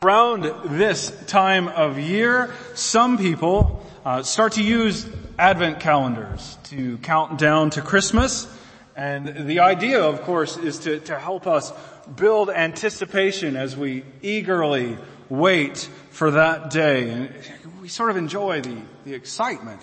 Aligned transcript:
Around 0.00 0.44
this 0.76 1.10
time 1.26 1.66
of 1.66 1.98
year, 1.98 2.54
some 2.74 3.18
people 3.18 3.84
uh, 4.04 4.22
start 4.22 4.52
to 4.52 4.62
use 4.62 5.04
Advent 5.36 5.80
calendars 5.80 6.56
to 6.70 6.98
count 6.98 7.36
down 7.36 7.70
to 7.70 7.82
Christmas. 7.82 8.46
And 8.94 9.48
the 9.48 9.58
idea, 9.58 10.00
of 10.00 10.22
course, 10.22 10.56
is 10.56 10.78
to, 10.78 11.00
to 11.00 11.18
help 11.18 11.48
us 11.48 11.72
build 12.14 12.48
anticipation 12.48 13.56
as 13.56 13.76
we 13.76 14.04
eagerly 14.22 14.96
wait 15.28 15.90
for 16.10 16.30
that 16.30 16.70
day. 16.70 17.10
And 17.10 17.34
we 17.82 17.88
sort 17.88 18.10
of 18.10 18.16
enjoy 18.16 18.60
the, 18.60 18.76
the 19.04 19.14
excitement 19.14 19.82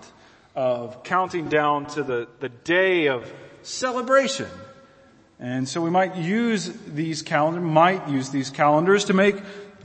of 0.56 1.04
counting 1.04 1.50
down 1.50 1.88
to 1.88 2.04
the, 2.04 2.30
the 2.40 2.48
day 2.48 3.10
of 3.10 3.30
celebration. 3.64 4.48
And 5.42 5.68
so 5.68 5.82
we 5.82 5.90
might 5.90 6.16
use 6.16 6.72
these 6.88 7.22
calendars, 7.22 7.62
might 7.62 8.08
use 8.08 8.30
these 8.30 8.50
calendars 8.50 9.04
to 9.06 9.14
make 9.14 9.36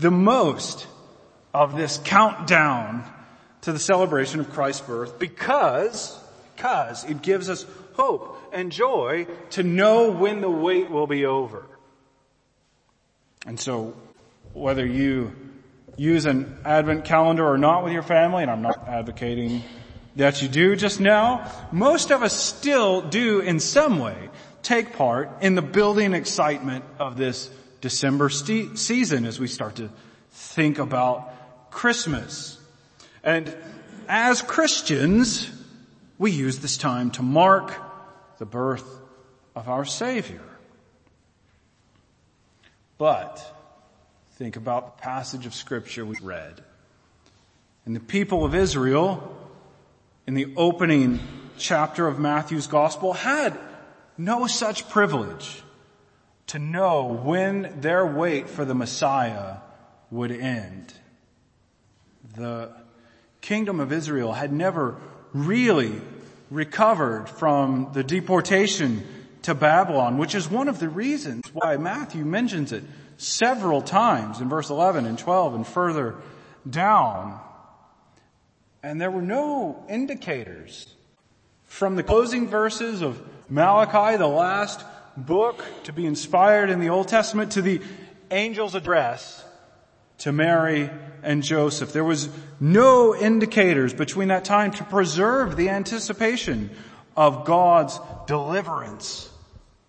the 0.00 0.10
most 0.10 0.86
of 1.52 1.76
this 1.76 1.98
countdown 2.04 3.04
to 3.62 3.72
the 3.72 3.78
celebration 3.78 4.40
of 4.40 4.50
Christ's 4.50 4.82
birth 4.82 5.18
because, 5.18 6.18
because 6.56 7.04
it 7.04 7.22
gives 7.22 7.48
us 7.48 7.66
hope 7.94 8.38
and 8.52 8.72
joy 8.72 9.26
to 9.50 9.62
know 9.62 10.10
when 10.10 10.40
the 10.40 10.50
wait 10.50 10.90
will 10.90 11.06
be 11.06 11.26
over. 11.26 11.64
And 13.46 13.58
so 13.58 13.94
whether 14.52 14.86
you 14.86 15.32
use 15.96 16.26
an 16.26 16.58
advent 16.64 17.04
calendar 17.04 17.46
or 17.46 17.58
not 17.58 17.84
with 17.84 17.92
your 17.92 18.02
family, 18.02 18.42
and 18.42 18.50
I'm 18.50 18.62
not 18.62 18.88
advocating 18.88 19.62
that 20.16 20.42
you 20.42 20.48
do 20.48 20.76
just 20.76 21.00
now, 21.00 21.50
most 21.72 22.10
of 22.10 22.22
us 22.22 22.34
still 22.34 23.02
do 23.02 23.40
in 23.40 23.60
some 23.60 23.98
way 23.98 24.30
take 24.62 24.94
part 24.94 25.30
in 25.40 25.54
the 25.54 25.62
building 25.62 26.12
excitement 26.12 26.84
of 26.98 27.16
this 27.16 27.50
December 27.80 28.28
season 28.28 29.24
as 29.24 29.40
we 29.40 29.46
start 29.46 29.76
to 29.76 29.90
think 30.30 30.78
about 30.78 31.70
Christmas. 31.70 32.58
And 33.22 33.54
as 34.08 34.42
Christians, 34.42 35.50
we 36.18 36.30
use 36.30 36.58
this 36.58 36.76
time 36.76 37.10
to 37.12 37.22
mark 37.22 37.74
the 38.38 38.46
birth 38.46 38.84
of 39.54 39.68
our 39.68 39.84
Savior. 39.84 40.42
But 42.98 43.42
think 44.32 44.56
about 44.56 44.96
the 44.98 45.02
passage 45.02 45.46
of 45.46 45.54
scripture 45.54 46.04
we 46.04 46.16
read. 46.22 46.62
And 47.86 47.96
the 47.96 48.00
people 48.00 48.44
of 48.44 48.54
Israel 48.54 49.36
in 50.26 50.34
the 50.34 50.52
opening 50.56 51.18
chapter 51.56 52.06
of 52.06 52.18
Matthew's 52.18 52.66
gospel 52.66 53.12
had 53.12 53.58
no 54.18 54.46
such 54.46 54.88
privilege 54.88 55.62
to 56.50 56.58
know 56.58 57.04
when 57.04 57.80
their 57.80 58.04
wait 58.04 58.48
for 58.48 58.64
the 58.64 58.74
Messiah 58.74 59.58
would 60.10 60.32
end. 60.32 60.92
The 62.34 62.72
kingdom 63.40 63.78
of 63.78 63.92
Israel 63.92 64.32
had 64.32 64.52
never 64.52 64.96
really 65.32 66.00
recovered 66.50 67.28
from 67.28 67.90
the 67.92 68.02
deportation 68.02 69.06
to 69.42 69.54
Babylon, 69.54 70.18
which 70.18 70.34
is 70.34 70.50
one 70.50 70.66
of 70.66 70.80
the 70.80 70.88
reasons 70.88 71.44
why 71.52 71.76
Matthew 71.76 72.24
mentions 72.24 72.72
it 72.72 72.82
several 73.16 73.80
times 73.80 74.40
in 74.40 74.48
verse 74.48 74.70
11 74.70 75.06
and 75.06 75.16
12 75.16 75.54
and 75.54 75.64
further 75.64 76.16
down. 76.68 77.38
And 78.82 79.00
there 79.00 79.10
were 79.12 79.22
no 79.22 79.84
indicators 79.88 80.92
from 81.66 81.94
the 81.94 82.02
closing 82.02 82.48
verses 82.48 83.02
of 83.02 83.22
Malachi, 83.48 84.16
the 84.16 84.26
last 84.26 84.84
book 85.16 85.64
to 85.84 85.92
be 85.92 86.06
inspired 86.06 86.70
in 86.70 86.80
the 86.80 86.88
Old 86.88 87.08
Testament 87.08 87.52
to 87.52 87.62
the 87.62 87.80
angel's 88.30 88.74
address 88.74 89.44
to 90.18 90.32
Mary 90.32 90.90
and 91.22 91.42
Joseph. 91.42 91.92
There 91.92 92.04
was 92.04 92.28
no 92.58 93.14
indicators 93.14 93.94
between 93.94 94.28
that 94.28 94.44
time 94.44 94.70
to 94.72 94.84
preserve 94.84 95.56
the 95.56 95.70
anticipation 95.70 96.70
of 97.16 97.44
God's 97.44 97.98
deliverance 98.26 99.30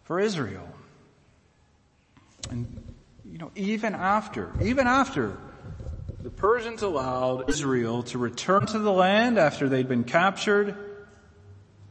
for 0.04 0.20
Israel. 0.20 0.68
And, 2.50 2.94
you 3.30 3.38
know, 3.38 3.52
even 3.56 3.94
after, 3.94 4.52
even 4.62 4.88
after 4.88 5.38
the 6.22 6.30
Persians 6.30 6.82
allowed 6.82 7.50
Israel 7.50 8.04
to 8.04 8.18
return 8.18 8.66
to 8.68 8.80
the 8.80 8.92
land 8.92 9.38
after 9.38 9.70
they'd 9.70 9.88
been 9.88 10.04
captured, 10.04 10.76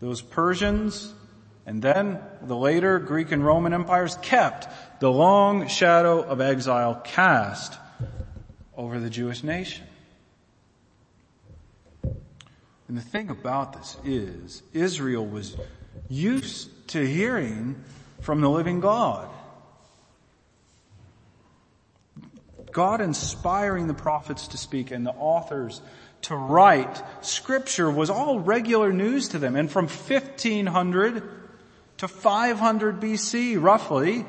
those 0.00 0.22
Persians 0.22 1.12
and 1.66 1.82
then 1.82 2.18
the 2.42 2.56
later 2.56 2.98
Greek 2.98 3.32
and 3.32 3.44
Roman 3.44 3.72
empires 3.72 4.16
kept 4.22 4.68
the 5.00 5.10
long 5.10 5.68
shadow 5.68 6.22
of 6.22 6.40
exile 6.40 7.00
cast 7.04 7.78
over 8.76 8.98
the 8.98 9.10
Jewish 9.10 9.42
nation. 9.42 9.84
And 12.02 12.96
the 12.96 13.02
thing 13.02 13.30
about 13.30 13.74
this 13.74 13.96
is 14.04 14.62
Israel 14.72 15.24
was 15.24 15.56
used 16.08 16.88
to 16.88 17.06
hearing 17.06 17.82
from 18.20 18.40
the 18.40 18.50
living 18.50 18.80
God. 18.80 19.28
God 22.72 23.00
inspiring 23.00 23.86
the 23.86 23.94
prophets 23.94 24.48
to 24.48 24.58
speak 24.58 24.90
and 24.90 25.06
the 25.06 25.12
authors 25.12 25.80
to 26.22 26.34
write 26.34 27.02
scripture 27.24 27.90
was 27.90 28.10
all 28.10 28.40
regular 28.40 28.92
news 28.92 29.28
to 29.28 29.38
them. 29.38 29.56
And 29.56 29.70
from 29.70 29.86
1500 29.86 31.39
to 32.00 32.08
500 32.08 32.98
BC, 32.98 33.60
roughly, 33.62 34.24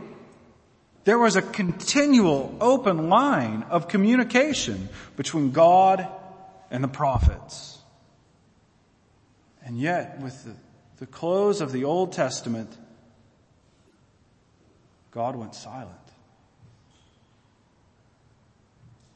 there 1.05 1.17
was 1.17 1.37
a 1.37 1.41
continual 1.41 2.53
open 2.59 3.07
line 3.07 3.63
of 3.69 3.87
communication 3.87 4.89
between 5.15 5.51
God 5.51 6.05
and 6.69 6.83
the 6.83 6.89
prophets. 6.89 7.79
And 9.63 9.79
yet, 9.79 10.19
with 10.19 10.43
the, 10.43 10.53
the 10.97 11.05
close 11.05 11.61
of 11.61 11.71
the 11.71 11.85
Old 11.85 12.11
Testament, 12.11 12.77
God 15.11 15.37
went 15.37 15.55
silent. 15.55 15.95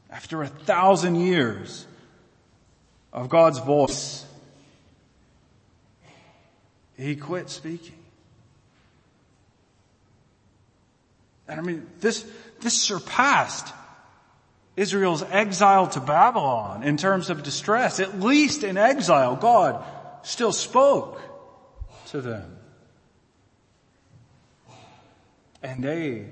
After 0.09 0.41
a 0.41 0.47
thousand 0.47 1.15
years 1.15 1.85
of 3.11 3.27
God's 3.27 3.59
voice, 3.59 4.25
He 6.95 7.17
quit 7.17 7.49
speaking. 7.49 8.04
And 11.47 11.59
I 11.59 11.63
mean, 11.63 11.87
this, 11.99 12.25
this 12.61 12.81
surpassed 12.81 13.73
Israel's 14.75 15.23
exile 15.23 15.87
to 15.87 15.99
Babylon 15.99 16.83
in 16.83 16.97
terms 16.97 17.29
of 17.29 17.43
distress. 17.43 17.99
At 17.99 18.19
least 18.19 18.63
in 18.63 18.77
exile, 18.77 19.35
God 19.35 19.83
still 20.23 20.51
spoke 20.51 21.21
to 22.07 22.21
them. 22.21 22.57
And 25.61 25.83
they 25.83 26.27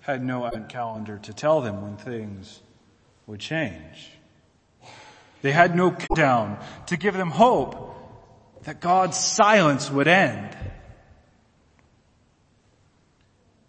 had 0.00 0.24
no 0.24 0.46
advent 0.46 0.68
calendar 0.68 1.18
to 1.24 1.32
tell 1.32 1.60
them 1.60 1.82
when 1.82 1.96
things 1.96 2.60
would 3.26 3.40
change. 3.40 4.10
They 5.42 5.52
had 5.52 5.74
no 5.74 5.90
countdown 5.90 6.58
to 6.86 6.96
give 6.96 7.14
them 7.16 7.30
hope 7.30 7.94
that 8.64 8.80
God's 8.80 9.16
silence 9.16 9.90
would 9.90 10.08
end. 10.08 10.55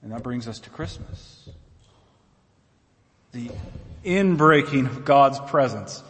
And 0.08 0.16
that 0.16 0.24
brings 0.24 0.48
us 0.48 0.60
to 0.60 0.70
Christmas. 0.70 1.50
The 3.34 3.52
inbreaking 4.06 4.86
of 4.86 5.04
God's 5.04 5.38
presence, 5.38 6.02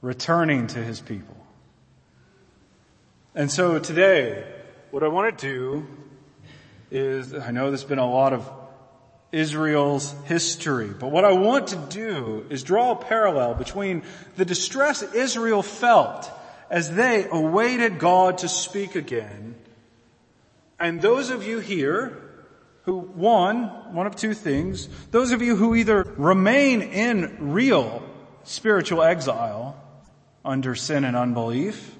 returning 0.00 0.68
to 0.68 0.78
His 0.78 1.00
people. 1.00 1.36
And 3.34 3.50
so 3.50 3.80
today, 3.80 4.44
what 4.92 5.02
I 5.02 5.08
want 5.08 5.36
to 5.36 5.44
do 5.44 5.88
is, 6.92 7.34
I 7.34 7.50
know 7.50 7.70
there's 7.70 7.82
been 7.82 7.98
a 7.98 8.08
lot 8.08 8.32
of 8.32 8.48
Israel's 9.32 10.14
history, 10.26 10.90
but 10.96 11.10
what 11.10 11.24
I 11.24 11.32
want 11.32 11.66
to 11.70 11.76
do 11.90 12.46
is 12.48 12.62
draw 12.62 12.92
a 12.92 12.96
parallel 12.96 13.54
between 13.54 14.04
the 14.36 14.44
distress 14.44 15.02
Israel 15.02 15.64
felt 15.64 16.30
as 16.70 16.94
they 16.94 17.26
awaited 17.28 17.98
God 17.98 18.38
to 18.38 18.48
speak 18.48 18.94
again, 18.94 19.56
and 20.78 21.02
those 21.02 21.30
of 21.30 21.44
you 21.44 21.58
here 21.58 22.22
who, 22.86 22.98
one, 22.98 23.64
one 23.92 24.06
of 24.06 24.14
two 24.14 24.32
things, 24.32 24.88
those 25.10 25.32
of 25.32 25.42
you 25.42 25.56
who 25.56 25.74
either 25.74 26.04
remain 26.16 26.80
in 26.80 27.52
real 27.52 28.00
spiritual 28.44 29.02
exile 29.02 29.76
under 30.44 30.76
sin 30.76 31.04
and 31.04 31.16
unbelief, 31.16 31.96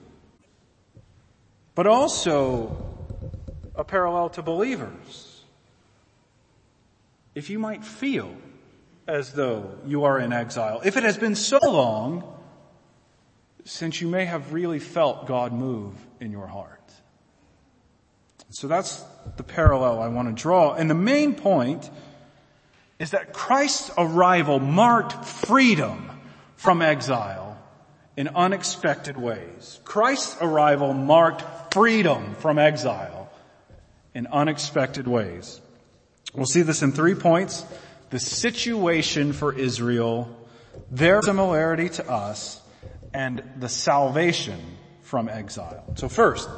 but 1.74 1.88
also 1.88 2.94
a 3.74 3.82
parallel 3.82 4.30
to 4.30 4.42
believers. 4.42 5.42
If 7.34 7.50
you 7.50 7.58
might 7.58 7.84
feel 7.84 8.32
as 9.08 9.32
though 9.32 9.78
you 9.84 10.04
are 10.04 10.20
in 10.20 10.32
exile, 10.32 10.80
if 10.84 10.96
it 10.96 11.02
has 11.02 11.18
been 11.18 11.34
so 11.34 11.58
long 11.64 12.32
since 13.64 14.00
you 14.00 14.06
may 14.06 14.24
have 14.24 14.52
really 14.52 14.78
felt 14.78 15.26
God 15.26 15.52
move 15.52 15.94
in 16.20 16.30
your 16.30 16.46
heart. 16.46 16.92
So 18.56 18.68
that's 18.68 19.04
the 19.36 19.42
parallel 19.42 20.00
I 20.00 20.08
want 20.08 20.34
to 20.34 20.42
draw. 20.42 20.72
And 20.72 20.88
the 20.88 20.94
main 20.94 21.34
point 21.34 21.90
is 22.98 23.10
that 23.10 23.34
Christ's 23.34 23.90
arrival 23.98 24.60
marked 24.60 25.26
freedom 25.26 26.08
from 26.54 26.80
exile 26.80 27.62
in 28.16 28.28
unexpected 28.28 29.18
ways. 29.18 29.78
Christ's 29.84 30.38
arrival 30.40 30.94
marked 30.94 31.74
freedom 31.74 32.34
from 32.36 32.58
exile 32.58 33.30
in 34.14 34.26
unexpected 34.26 35.06
ways. 35.06 35.60
We'll 36.32 36.46
see 36.46 36.62
this 36.62 36.80
in 36.80 36.92
three 36.92 37.14
points. 37.14 37.62
The 38.08 38.18
situation 38.18 39.34
for 39.34 39.52
Israel, 39.52 40.34
their 40.90 41.20
similarity 41.20 41.90
to 41.90 42.10
us, 42.10 42.58
and 43.12 43.42
the 43.58 43.68
salvation 43.68 44.58
from 45.02 45.28
exile. 45.28 45.84
So 45.96 46.08
first, 46.08 46.48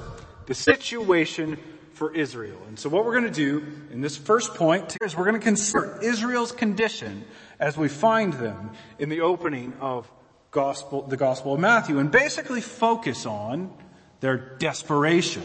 the 0.47 0.55
situation 0.55 1.59
for 1.99 2.15
Israel. 2.15 2.59
And 2.69 2.79
so 2.79 2.89
what 2.89 3.05
we're 3.05 3.21
going 3.21 3.25
to 3.25 3.31
do 3.31 3.67
in 3.91 4.00
this 4.00 4.17
first 4.17 4.55
point 4.55 4.97
is 5.03 5.17
we're 5.17 5.25
going 5.25 5.41
to 5.41 5.45
consider 5.45 5.99
Israel's 6.00 6.53
condition 6.53 7.25
as 7.59 7.77
we 7.77 7.89
find 7.89 8.33
them 8.35 8.71
in 9.00 9.09
the 9.09 9.23
opening 9.23 9.73
of 9.81 10.09
gospel, 10.53 11.03
the 11.03 11.17
Gospel 11.17 11.55
of 11.55 11.61
Matthew 11.61 11.99
and 11.99 12.11
basically 12.11 12.61
focus 12.61 13.27
on 13.27 13.73
their 14.21 14.37
desperation 14.37 15.43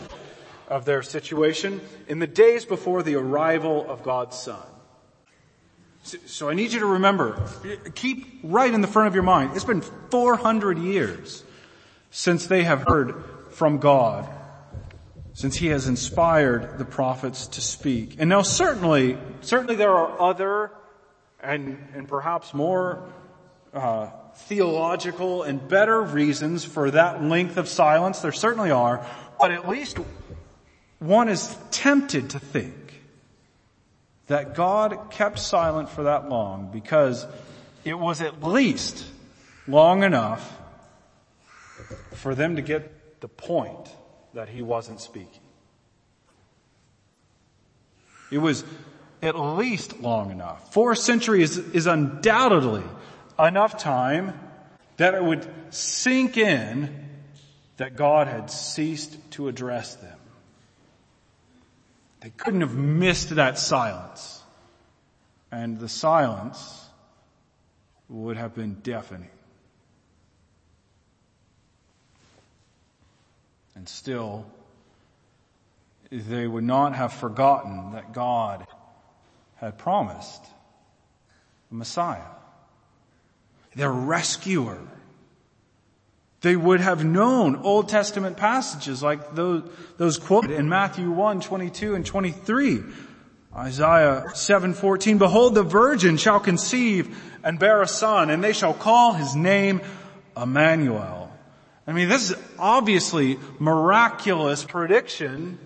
of 0.67 0.85
their 0.85 1.01
situation 1.01 1.81
in 2.07 2.19
the 2.19 2.27
days 2.27 2.65
before 2.65 3.01
the 3.01 3.15
arrival 3.15 3.89
of 3.89 4.03
God's 4.03 4.37
Son. 4.37 4.61
So 6.03 6.49
I 6.49 6.53
need 6.53 6.71
you 6.71 6.81
to 6.81 6.85
remember, 6.85 7.41
keep 7.95 8.41
right 8.43 8.73
in 8.73 8.81
the 8.81 8.87
front 8.87 9.07
of 9.07 9.15
your 9.15 9.23
mind, 9.23 9.51
it's 9.55 9.65
been 9.65 9.81
400 9.81 10.77
years 10.77 11.43
since 12.11 12.45
they 12.45 12.63
have 12.63 12.83
heard 12.87 13.23
from 13.51 13.79
God, 13.79 14.29
since 15.33 15.55
He 15.55 15.67
has 15.67 15.87
inspired 15.87 16.77
the 16.77 16.85
prophets 16.85 17.47
to 17.47 17.61
speak. 17.61 18.15
And 18.19 18.29
now 18.29 18.41
certainly, 18.41 19.17
certainly 19.41 19.75
there 19.75 19.91
are 19.91 20.21
other 20.21 20.71
and, 21.41 21.77
and 21.93 22.07
perhaps 22.07 22.53
more 22.53 23.03
uh, 23.73 24.09
theological 24.35 25.43
and 25.43 25.67
better 25.67 26.01
reasons 26.01 26.63
for 26.63 26.91
that 26.91 27.23
length 27.23 27.57
of 27.57 27.67
silence. 27.67 28.19
There 28.21 28.31
certainly 28.31 28.71
are, 28.71 29.05
but 29.39 29.51
at 29.51 29.67
least 29.67 29.97
one 30.99 31.27
is 31.27 31.55
tempted 31.71 32.29
to 32.31 32.39
think 32.39 33.01
that 34.27 34.55
God 34.55 35.11
kept 35.11 35.39
silent 35.39 35.89
for 35.89 36.03
that 36.03 36.29
long 36.29 36.69
because 36.71 37.25
it 37.83 37.97
was 37.97 38.21
at 38.21 38.41
least 38.41 39.05
long 39.67 40.03
enough 40.03 40.59
for 42.13 42.35
them 42.35 42.55
to 42.55 42.61
get 42.61 43.19
the 43.19 43.27
point 43.27 43.89
that 44.33 44.49
he 44.49 44.61
wasn't 44.61 44.99
speaking. 44.99 45.41
It 48.31 48.39
was 48.39 48.63
at 49.21 49.37
least 49.37 49.99
long 49.99 50.31
enough. 50.31 50.73
Four 50.73 50.95
centuries 50.95 51.57
is 51.57 51.87
undoubtedly 51.87 52.83
enough 53.39 53.77
time 53.77 54.39
that 54.97 55.13
it 55.13 55.23
would 55.23 55.47
sink 55.69 56.37
in 56.37 57.09
that 57.77 57.95
God 57.95 58.27
had 58.27 58.49
ceased 58.49 59.17
to 59.31 59.47
address 59.47 59.95
them. 59.95 60.17
They 62.21 62.29
couldn't 62.29 62.61
have 62.61 62.75
missed 62.75 63.29
that 63.35 63.57
silence. 63.57 64.41
And 65.51 65.79
the 65.79 65.89
silence 65.89 66.87
would 68.09 68.37
have 68.37 68.55
been 68.55 68.75
deafening. 68.75 69.29
And 73.75 73.89
still, 73.89 74.45
they 76.11 76.47
would 76.47 76.63
not 76.63 76.95
have 76.95 77.13
forgotten 77.13 77.93
that 77.93 78.13
God 78.13 78.67
had 79.55 79.77
promised 79.77 80.43
a 81.71 81.75
Messiah, 81.75 82.21
their 83.75 83.91
rescuer. 83.91 84.77
They 86.41 86.55
would 86.55 86.81
have 86.81 87.03
known 87.03 87.55
Old 87.55 87.89
Testament 87.89 88.37
passages 88.37 89.01
like 89.01 89.33
those, 89.33 89.63
those 89.97 90.17
quoted 90.17 90.51
in 90.51 90.67
Matthew 90.67 91.09
1, 91.09 91.39
22 91.39 91.95
and 91.95 92.05
23. 92.05 92.83
Isaiah 93.55 94.25
7:14 94.33 95.19
Behold 95.19 95.53
the 95.53 95.63
virgin 95.63 96.17
shall 96.17 96.39
conceive 96.39 97.15
and 97.43 97.59
bear 97.59 97.81
a 97.81 97.87
son 97.87 98.29
and 98.29 98.43
they 98.43 98.53
shall 98.53 98.73
call 98.73 99.13
his 99.13 99.35
name 99.35 99.81
Emmanuel. 100.35 101.22
I 101.85 101.91
mean 101.91 102.09
this 102.09 102.31
is 102.31 102.37
obviously 102.57 103.39
miraculous 103.59 104.63
prediction 104.63 105.59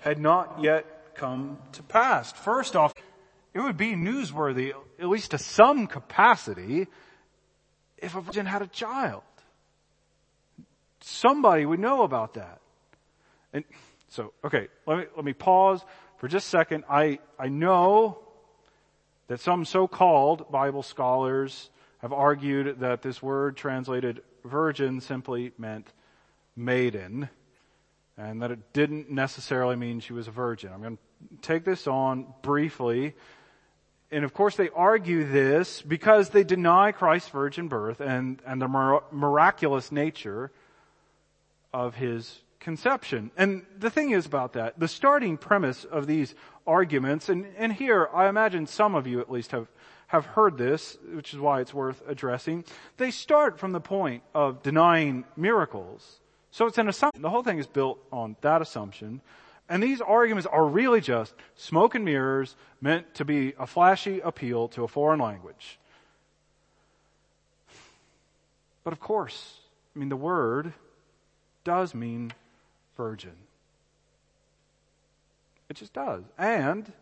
had 0.00 0.18
not 0.18 0.62
yet 0.62 1.14
come 1.14 1.58
to 1.72 1.82
pass. 1.82 2.32
First 2.32 2.76
off, 2.76 2.92
it 3.54 3.60
would 3.60 3.76
be 3.76 3.92
newsworthy, 3.92 4.72
at 4.98 5.08
least 5.08 5.30
to 5.30 5.38
some 5.38 5.86
capacity, 5.86 6.88
if 7.98 8.14
a 8.14 8.20
virgin 8.20 8.46
had 8.46 8.62
a 8.62 8.66
child. 8.66 9.22
Somebody 11.00 11.64
would 11.64 11.80
know 11.80 12.02
about 12.02 12.34
that. 12.34 12.60
And 13.52 13.64
so, 14.08 14.32
okay, 14.44 14.68
let 14.86 14.98
me, 14.98 15.04
let 15.16 15.24
me 15.24 15.32
pause 15.32 15.84
for 16.18 16.28
just 16.28 16.46
a 16.46 16.50
second. 16.50 16.84
I, 16.90 17.18
I 17.38 17.48
know 17.48 18.18
that 19.28 19.40
some 19.40 19.64
so-called 19.64 20.50
Bible 20.50 20.82
scholars 20.82 21.70
have 21.98 22.12
argued 22.12 22.80
that 22.80 23.02
this 23.02 23.22
word 23.22 23.56
translated 23.56 24.22
virgin 24.44 25.00
simply 25.00 25.52
meant 25.58 25.88
maiden 26.56 27.28
and 28.16 28.42
that 28.42 28.50
it 28.50 28.72
didn't 28.72 29.10
necessarily 29.10 29.76
mean 29.76 30.00
she 30.00 30.12
was 30.12 30.28
a 30.28 30.30
virgin. 30.30 30.72
I'm 30.72 30.80
going 30.80 30.96
to 30.96 31.36
take 31.42 31.64
this 31.64 31.86
on 31.86 32.26
briefly. 32.42 33.14
And 34.10 34.24
of 34.24 34.32
course 34.32 34.56
they 34.56 34.68
argue 34.70 35.24
this 35.24 35.82
because 35.82 36.30
they 36.30 36.44
deny 36.44 36.92
Christ's 36.92 37.30
virgin 37.30 37.68
birth 37.68 38.00
and, 38.00 38.40
and 38.46 38.62
the 38.62 38.68
miraculous 39.10 39.90
nature 39.90 40.52
of 41.72 41.96
his 41.96 42.40
conception. 42.60 43.30
And 43.36 43.66
the 43.78 43.90
thing 43.90 44.12
is 44.12 44.26
about 44.26 44.52
that, 44.52 44.78
the 44.78 44.88
starting 44.88 45.36
premise 45.36 45.84
of 45.84 46.06
these 46.06 46.34
arguments, 46.66 47.28
and, 47.28 47.46
and 47.58 47.72
here 47.72 48.08
I 48.14 48.28
imagine 48.28 48.66
some 48.66 48.94
of 48.94 49.06
you 49.06 49.20
at 49.20 49.30
least 49.30 49.50
have, 49.50 49.66
have 50.14 50.26
heard 50.26 50.56
this, 50.56 50.96
which 51.12 51.34
is 51.34 51.40
why 51.40 51.60
it's 51.60 51.74
worth 51.74 52.00
addressing. 52.06 52.64
They 52.98 53.10
start 53.10 53.58
from 53.58 53.72
the 53.72 53.80
point 53.80 54.22
of 54.32 54.62
denying 54.62 55.24
miracles. 55.36 56.20
So 56.52 56.66
it's 56.66 56.78
an 56.78 56.88
assumption. 56.88 57.20
The 57.20 57.30
whole 57.30 57.42
thing 57.42 57.58
is 57.58 57.66
built 57.66 57.98
on 58.12 58.36
that 58.40 58.62
assumption. 58.62 59.20
And 59.68 59.82
these 59.82 60.00
arguments 60.00 60.46
are 60.46 60.64
really 60.64 61.00
just 61.00 61.34
smoke 61.56 61.96
and 61.96 62.04
mirrors 62.04 62.54
meant 62.80 63.12
to 63.16 63.24
be 63.24 63.54
a 63.58 63.66
flashy 63.66 64.20
appeal 64.20 64.68
to 64.68 64.84
a 64.84 64.88
foreign 64.88 65.18
language. 65.18 65.80
But 68.84 68.92
of 68.92 69.00
course, 69.00 69.58
I 69.96 69.98
mean, 69.98 70.10
the 70.10 70.16
word 70.16 70.72
does 71.64 71.92
mean 71.92 72.32
virgin. 72.96 73.34
It 75.68 75.74
just 75.74 75.92
does. 75.92 76.22
And 76.38 76.92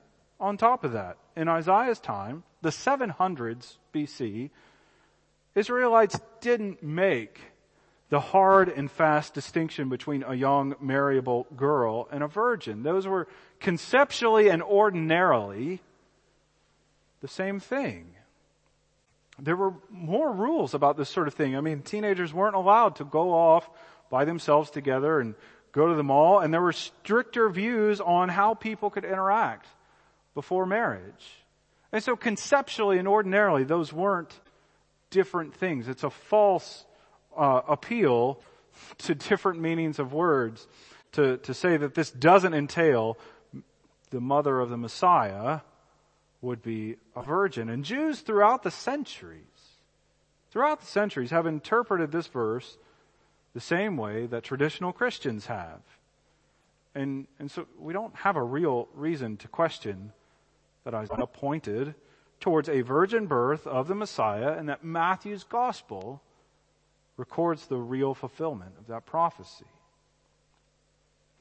on 0.41 0.57
top 0.57 0.83
of 0.83 0.93
that, 0.93 1.19
in 1.37 1.49
Isaiah's 1.49 2.01
time, 2.01 2.45
the 2.63 2.71
700s 2.71 3.77
BC, 3.95 4.51
Israelites 5.55 6.19
didn't 6.41 6.83
make 6.83 7.41
the 8.09 8.21
hard 8.21 8.69
and 8.69 8.91
fast 8.91 9.35
distinction 9.35 9.89
between 9.89 10.23
a 10.23 10.35
young 10.35 10.75
marriable 10.81 11.47
girl 11.57 12.09
and 12.11 12.23
a 12.23 12.29
virgin. 12.29 12.83
Those 12.83 13.07
were 13.07 13.27
conceptually 13.59 14.49
and 14.49 14.63
ordinarily 14.63 15.81
the 17.21 17.29
same 17.29 17.59
thing. 17.59 18.15
There 19.39 19.57
were 19.57 19.75
more 19.91 20.31
rules 20.31 20.75
about 20.75 20.97
this 20.97 21.09
sort 21.09 21.27
of 21.27 21.35
thing. 21.35 21.57
I 21.57 21.61
mean, 21.61 21.81
teenagers 21.81 22.35
weren't 22.35 22.55
allowed 22.55 22.97
to 22.97 23.05
go 23.05 23.33
off 23.33 23.69
by 24.11 24.25
themselves 24.25 24.71
together 24.71 25.19
and 25.19 25.35
go 25.73 25.89
to 25.89 25.95
the 25.95 26.03
mall, 26.03 26.41
and 26.41 26.53
there 26.53 26.61
were 26.61 26.73
stricter 26.73 27.49
views 27.49 28.01
on 28.01 28.29
how 28.29 28.53
people 28.53 28.91
could 28.91 29.05
interact 29.05 29.67
before 30.35 30.67
marriage. 30.67 31.42
And 31.93 32.03
so 32.03 32.17
conceptually 32.17 32.99
and 32.99 33.07
ordinarily, 33.07 33.65
those 33.65 33.93
weren't 33.93 34.33
different 35.11 35.55
things. 35.55 35.89
It's 35.89 36.05
a 36.05 36.11
false 36.11 36.87
uh, 37.37 37.61
appeal 37.69 38.41
to 38.99 39.15
different 39.15 39.61
meanings 39.61 39.99
of 39.99 40.13
words 40.13 40.67
to, 41.13 41.37
to 41.39 41.55
say 41.55 41.77
that 41.77 41.95
this 41.95 42.11
doesn't 42.11 42.55
entail 42.55 43.19
the 44.11 44.21
mother 44.21 44.61
of 44.61 44.71
the 44.71 44.77
Messiah 44.77 45.61
would 46.41 46.63
be 46.63 46.97
a 47.15 47.23
virgin. 47.23 47.69
And 47.69 47.85
Jews 47.85 48.21
throughout 48.21 48.63
the 48.63 48.71
centuries, 48.71 49.41
throughout 50.51 50.81
the 50.81 50.87
centuries 50.87 51.31
have 51.31 51.47
interpreted 51.47 52.11
this 52.11 52.27
verse 52.27 52.77
the 53.55 53.61
same 53.61 53.97
way 53.97 54.27
that 54.27 54.43
traditional 54.43 54.93
Christians 54.93 55.47
have. 55.47 55.81
And, 56.95 57.27
and 57.39 57.51
so 57.51 57.67
we 57.79 57.93
don't 57.93 58.15
have 58.17 58.37
a 58.37 58.43
real 58.43 58.89
reason 58.95 59.37
to 59.39 59.49
question 59.49 60.13
that 60.85 60.95
Isaiah 60.95 61.27
pointed 61.27 61.95
towards 62.41 62.69
a 62.69 62.81
virgin 62.81 63.27
birth 63.27 63.67
of 63.67 63.89
the 63.89 63.95
Messiah 63.95 64.53
and 64.59 64.69
that 64.69 64.83
Matthew's 64.85 65.45
gospel 65.45 66.23
records 67.17 67.67
the 67.67 67.77
real 67.77 68.15
fulfillment 68.15 68.73
of 68.79 68.87
that 68.89 69.07
prophecy. 69.07 69.67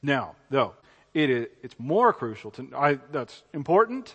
Now, 0.02 0.36
though, 0.50 0.74
it 1.14 1.30
is, 1.30 1.46
it's 1.62 1.74
more 1.78 2.12
crucial 2.12 2.50
to, 2.52 2.68
I, 2.76 2.98
that's 3.10 3.42
important 3.52 4.14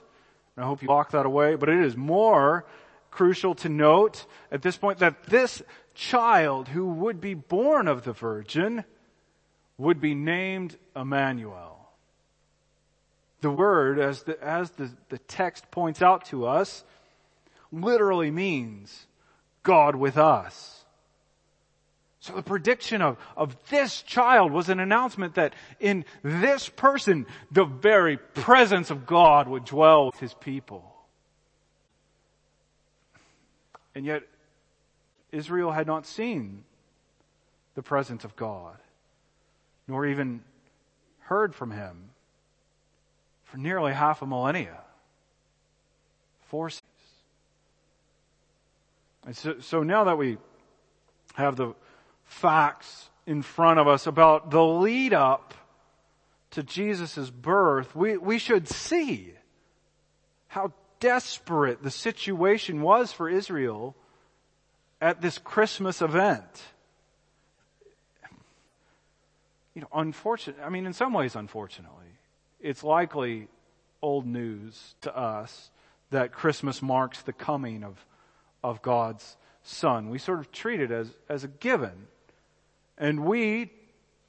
And 0.58 0.66
I 0.66 0.68
hope 0.68 0.82
you 0.82 0.88
lock 0.88 1.12
that 1.12 1.26
away, 1.26 1.56
but 1.56 1.70
it 1.70 1.80
is 1.80 1.96
more 1.96 2.66
crucial 3.12 3.56
to 3.56 3.70
note 3.70 4.26
at 4.52 4.62
this 4.62 4.76
point 4.76 5.00
that 5.00 5.24
this 5.24 5.62
child 5.94 6.68
who 6.68 6.88
would 6.90 7.22
be 7.22 7.36
born 7.36 7.88
of 7.88 8.04
the 8.04 8.12
virgin 8.12 8.84
would 9.78 10.02
be 10.02 10.16
named 10.16 10.76
Emmanuel. 10.96 11.77
The 13.42 13.52
word, 13.52 14.00
as 14.00 14.24
the, 14.24 14.42
as 14.44 14.72
the, 14.72 14.90
the 15.10 15.20
text 15.20 15.70
points 15.70 16.02
out 16.02 16.26
to 16.26 16.46
us, 16.48 16.84
literally 17.72 18.32
means 18.32 19.06
God 19.64 19.96
with 19.96 20.18
us. 20.18 20.86
So 22.20 22.34
the 22.34 22.42
prediction 22.42 23.02
of, 23.02 23.18
of 23.38 23.56
this 23.70 24.02
child 24.02 24.52
was 24.52 24.70
an 24.70 24.80
announcement 24.80 25.36
that 25.36 25.54
in 25.80 26.04
this 26.24 26.68
person, 26.68 27.26
the 27.52 27.64
very 27.64 28.18
presence 28.18 28.90
of 28.90 29.06
God 29.06 29.48
would 29.48 29.66
dwell 29.66 30.08
with 30.08 30.20
his 30.20 30.34
people. 30.34 30.94
And 33.96 34.06
yet, 34.06 34.24
Israel 35.32 35.72
had 35.72 35.88
not 35.88 36.06
seen 36.06 36.64
the 37.76 37.84
presence 37.84 38.24
of 38.24 38.36
God, 38.36 38.78
nor 39.88 40.06
even 40.06 40.42
heard 41.20 41.56
from 41.56 41.72
him 41.72 42.10
for 43.48 43.58
nearly 43.58 43.94
half 43.94 44.22
a 44.22 44.26
millennia. 44.26 44.78
Seasons. 46.52 46.82
And 49.26 49.36
so, 49.36 49.60
so 49.60 49.84
now 49.84 50.06
that 50.06 50.18
we 50.18 50.38
have 51.36 51.58
the 51.58 51.74
facts 52.24 53.10
in 53.26 53.42
front 53.42 53.80
of 53.80 53.88
us 53.88 54.08
about 54.08 54.52
the 54.52 54.64
lead 54.64 55.14
up 55.14 55.54
to 56.52 56.64
Jesus' 56.64 57.30
birth, 57.30 57.96
we, 57.96 58.18
we 58.18 58.38
should 58.38 58.68
see 58.70 59.34
how 60.48 60.72
desperate 61.00 61.84
the 61.84 61.92
situation 61.92 62.82
was 62.82 63.12
for 63.12 63.30
Israel 63.30 63.96
at 65.02 65.22
this 65.22 65.38
Christmas 65.38 66.02
event. 66.02 66.64
You 69.76 69.82
know, 69.82 69.90
unfortunately, 69.94 70.64
I 70.64 70.70
mean, 70.70 70.86
in 70.88 70.94
some 70.94 71.14
ways, 71.14 71.36
unfortunately, 71.36 72.07
it's 72.60 72.84
likely 72.84 73.48
old 74.02 74.26
news 74.26 74.96
to 75.02 75.16
us 75.16 75.72
that 76.12 76.32
Christmas 76.32 76.82
marks 76.82 77.22
the 77.22 77.34
coming 77.34 77.84
of, 77.84 78.06
of 78.64 78.82
God's 78.82 79.38
Son. 79.64 80.10
We 80.10 80.18
sort 80.18 80.40
of 80.40 80.52
treat 80.52 80.80
it 80.80 80.92
as, 80.92 81.10
as 81.28 81.44
a 81.44 81.48
given. 81.48 82.08
And 82.98 83.26
we, 83.26 83.72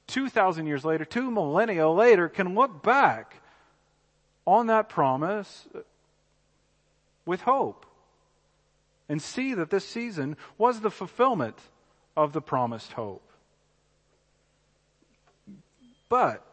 2,000 0.07 0.67
years 0.67 0.83
later, 0.83 1.05
two 1.05 1.31
millennia 1.31 1.89
later, 1.89 2.27
can 2.27 2.55
look 2.55 2.83
back 2.83 3.41
on 4.45 4.67
that 4.67 4.89
promise 4.89 5.67
with 7.25 7.41
hope 7.41 7.85
and 9.07 9.21
see 9.21 9.53
that 9.53 9.69
this 9.69 9.87
season 9.87 10.37
was 10.57 10.81
the 10.81 10.91
fulfillment 10.91 11.57
of 12.15 12.33
the 12.33 12.41
promised 12.41 12.93
hope. 12.93 13.23
But, 16.09 16.43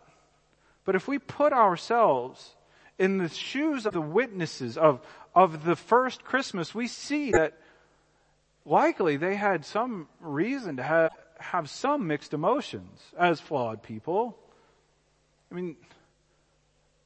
but 0.86 0.94
if 0.94 1.06
we 1.06 1.18
put 1.18 1.52
ourselves 1.52 2.54
in 2.98 3.18
the 3.18 3.28
shoes 3.28 3.84
of 3.84 3.92
the 3.92 4.00
witnesses 4.00 4.78
of, 4.78 5.00
of 5.34 5.64
the 5.64 5.76
first 5.76 6.24
Christmas, 6.24 6.74
we 6.74 6.86
see 6.86 7.32
that 7.32 7.58
likely 8.64 9.16
they 9.16 9.34
had 9.34 9.66
some 9.66 10.08
reason 10.20 10.76
to 10.76 10.82
have, 10.82 11.10
have 11.38 11.68
some 11.68 12.06
mixed 12.06 12.32
emotions 12.32 13.02
as 13.18 13.40
flawed 13.40 13.82
people. 13.82 14.38
I 15.50 15.56
mean, 15.56 15.76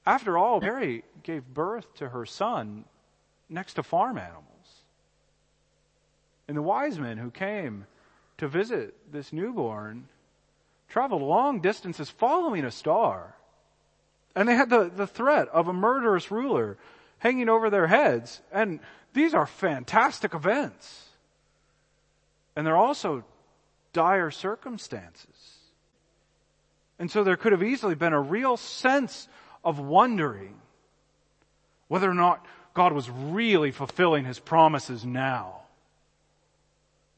after 0.07 0.39
all, 0.39 0.61
Mary 0.61 1.03
gave 1.23 1.43
birth 1.53 1.93
to 1.97 2.09
her 2.11 2.27
son 2.27 2.85
next 3.49 3.75
to 3.75 3.83
farm 3.83 4.19
animals. 4.19 4.45
And 6.47 6.57
the 6.57 6.63
wise 6.63 6.99
men 6.99 7.17
who 7.17 7.31
came 7.31 7.87
to 8.39 8.47
visit 8.47 8.95
this 9.13 9.33
newborn 9.33 10.09
traveled 10.89 11.23
long 11.23 11.61
distances 11.61 12.11
following 12.11 12.65
a 12.65 12.71
star. 12.71 13.37
And 14.35 14.49
they 14.49 14.55
had 14.55 14.71
the, 14.71 14.91
the 14.95 15.07
threat 15.07 15.49
of 15.49 15.69
a 15.69 15.73
murderous 15.73 16.31
ruler 16.31 16.77
hanging 17.19 17.49
over 17.49 17.71
their 17.71 17.87
heads. 17.87 18.41
And 18.53 18.81
these 19.13 19.35
are 19.35 19.47
fantastic 19.47 20.35
events. 20.35 21.09
And 22.57 22.67
they're 22.67 22.77
also 22.77 23.25
dire 23.93 24.31
circumstances. 24.31 25.59
And 26.99 27.11
so 27.11 27.25
there 27.25 27.37
could 27.37 27.53
have 27.53 27.63
easily 27.63 27.95
been 27.95 28.13
a 28.13 28.21
real 28.21 28.57
sense 28.57 29.29
of 29.65 29.79
wondering 29.79 30.55
whether 31.89 32.09
or 32.09 32.15
not 32.15 32.45
God 32.75 32.93
was 32.93 33.11
really 33.11 33.73
fulfilling 33.73 34.25
his 34.25 34.39
promises 34.39 35.05
now. 35.05 35.63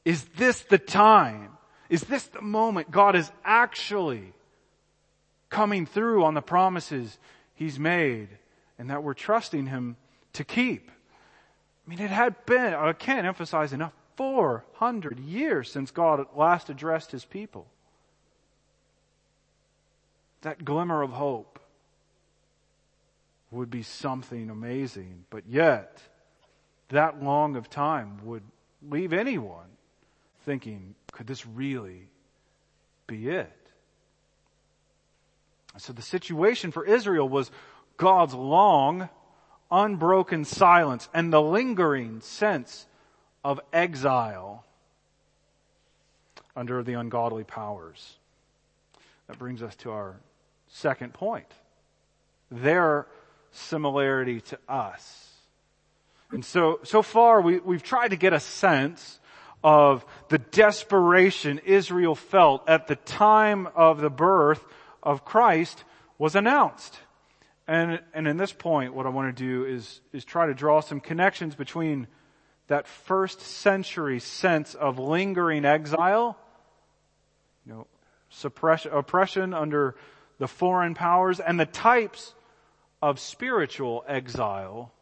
Is 0.04 0.24
this 0.36 0.62
the 0.62 0.78
time? 0.78 1.50
Is 1.88 2.02
this 2.02 2.24
the 2.24 2.40
moment 2.40 2.90
God 2.90 3.16
is 3.16 3.30
actually 3.44 4.32
coming 5.52 5.86
through 5.86 6.24
on 6.24 6.34
the 6.34 6.42
promises 6.42 7.18
he's 7.54 7.78
made 7.78 8.28
and 8.78 8.90
that 8.90 9.04
we're 9.04 9.14
trusting 9.14 9.66
him 9.66 9.96
to 10.32 10.42
keep? 10.42 10.90
I 10.90 11.90
mean, 11.90 12.00
it 12.00 12.10
had 12.10 12.44
been, 12.46 12.74
I 12.74 12.92
can't 12.92 13.26
emphasize 13.26 13.72
enough, 13.72 13.92
400 14.16 15.18
years 15.20 15.70
since 15.70 15.90
God 15.90 16.26
last 16.34 16.70
addressed 16.70 17.12
his 17.12 17.24
people. 17.24 17.66
That 20.40 20.64
glimmer 20.64 21.02
of 21.02 21.10
hope 21.10 21.60
would 23.50 23.70
be 23.70 23.82
something 23.82 24.50
amazing, 24.50 25.24
but 25.30 25.44
yet 25.46 26.02
that 26.88 27.22
long 27.22 27.56
of 27.56 27.68
time 27.68 28.24
would 28.24 28.42
leave 28.88 29.12
anyone 29.12 29.68
thinking, 30.44 30.94
could 31.12 31.26
this 31.26 31.46
really 31.46 32.08
be 33.06 33.28
it? 33.28 33.61
So 35.78 35.92
the 35.92 36.02
situation 36.02 36.70
for 36.70 36.84
Israel 36.84 37.28
was 37.28 37.50
God's 37.96 38.34
long, 38.34 39.08
unbroken 39.70 40.44
silence 40.44 41.08
and 41.14 41.32
the 41.32 41.40
lingering 41.40 42.20
sense 42.20 42.86
of 43.44 43.60
exile 43.72 44.64
under 46.54 46.82
the 46.82 46.94
ungodly 46.94 47.44
powers. 47.44 48.16
That 49.28 49.38
brings 49.38 49.62
us 49.62 49.74
to 49.76 49.90
our 49.90 50.16
second 50.68 51.14
point. 51.14 51.46
Their 52.50 53.06
similarity 53.52 54.40
to 54.42 54.58
us. 54.68 55.30
And 56.30 56.44
so, 56.44 56.80
so 56.82 57.02
far 57.02 57.40
we, 57.40 57.58
we've 57.58 57.82
tried 57.82 58.08
to 58.08 58.16
get 58.16 58.32
a 58.32 58.40
sense 58.40 59.18
of 59.64 60.04
the 60.28 60.38
desperation 60.38 61.60
Israel 61.64 62.14
felt 62.14 62.68
at 62.68 62.88
the 62.88 62.96
time 62.96 63.68
of 63.74 64.00
the 64.00 64.10
birth 64.10 64.64
of 65.02 65.24
Christ 65.24 65.84
was 66.18 66.34
announced. 66.36 66.98
And, 67.66 68.00
and 68.12 68.26
in 68.26 68.36
this 68.36 68.52
point, 68.52 68.94
what 68.94 69.06
I 69.06 69.08
want 69.10 69.34
to 69.36 69.42
do 69.42 69.64
is, 69.64 70.00
is 70.12 70.24
try 70.24 70.46
to 70.46 70.54
draw 70.54 70.80
some 70.80 71.00
connections 71.00 71.54
between 71.54 72.06
that 72.68 72.86
first 72.86 73.40
century 73.40 74.20
sense 74.20 74.74
of 74.74 74.98
lingering 74.98 75.64
exile, 75.64 76.38
you 77.66 77.72
know, 77.72 77.86
suppression, 78.30 78.92
oppression 78.92 79.54
under 79.54 79.94
the 80.38 80.48
foreign 80.48 80.94
powers 80.94 81.38
and 81.38 81.58
the 81.58 81.66
types 81.66 82.34
of 83.00 83.20
spiritual 83.20 84.04
exile 84.08 84.92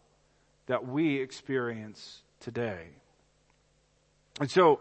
that 0.67 0.87
we 0.87 1.21
experience 1.21 2.23
today. 2.41 2.89
And 4.41 4.51
so, 4.51 4.81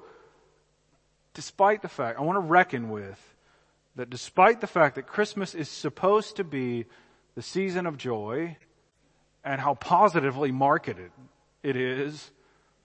despite 1.34 1.82
the 1.82 1.90
fact, 1.90 2.18
I 2.18 2.24
want 2.24 2.38
to 2.38 2.42
reckon 2.42 2.90
with 2.90 3.29
that 4.00 4.10
despite 4.10 4.62
the 4.62 4.68
fact 4.68 4.96
that 4.96 5.08
Christmas 5.08 5.54
is 5.54 5.68
supposed 5.68 6.38
to 6.38 6.46
be 6.46 6.86
the 7.36 7.42
season 7.42 7.86
of 7.86 7.98
joy 7.98 8.56
and 9.44 9.60
how 9.60 9.74
positively 9.74 10.54
marketed 10.54 11.12
it 11.64 11.76
is 11.76 12.32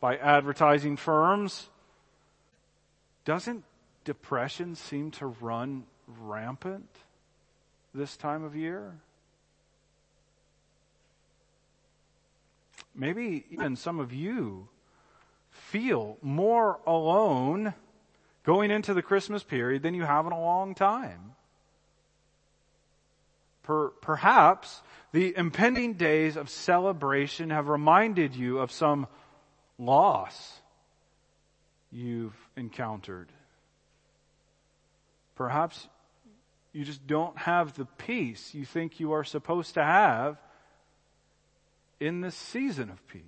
by 0.01 0.17
advertising 0.17 0.97
firms, 0.97 1.69
doesn't 3.25 3.63
depression 4.03 4.75
seem 4.75 5.13
to 5.13 5.27
run 5.27 5.85
rampant 6.19 6.91
this 7.95 8.17
time 8.17 8.43
of 8.43 8.57
year? 8.57 8.97
Maybe 12.93 13.45
even 13.51 13.77
some 13.77 14.01
of 14.01 14.13
you 14.13 14.67
feel 15.49 16.19
more 16.23 16.81
alone 16.85 17.73
going 18.45 18.71
into 18.71 18.95
the 18.95 19.03
Christmas 19.03 19.43
period 19.43 19.83
than 19.83 19.95
you 19.95 20.03
have 20.03 20.27
in 20.27 20.33
a 20.33 20.41
long 20.41 20.75
time. 20.75 21.33
Per, 23.63 23.89
perhaps 23.89 24.83
the 25.13 25.35
impending 25.37 25.95
days 25.95 26.37
of 26.37 26.51
celebration 26.51 27.51
have 27.51 27.69
reminded 27.69 28.37
you 28.37 28.59
of 28.59 28.71
some 28.71 29.07
loss 29.79 30.61
you've 31.91 32.37
encountered. 32.57 33.29
Perhaps 35.37 35.89
you 36.73 36.85
just 36.85 37.07
don't 37.07 37.37
have 37.39 37.75
the 37.75 37.87
peace 37.87 38.53
you 38.53 38.65
think 38.65 39.01
you 39.01 39.13
are 39.13 39.25
supposed 39.25 39.75
to 39.75 39.83
have 39.83 40.37
in 42.01 42.21
this 42.21 42.35
season 42.35 42.91
of 42.91 43.07
peace. 43.09 43.23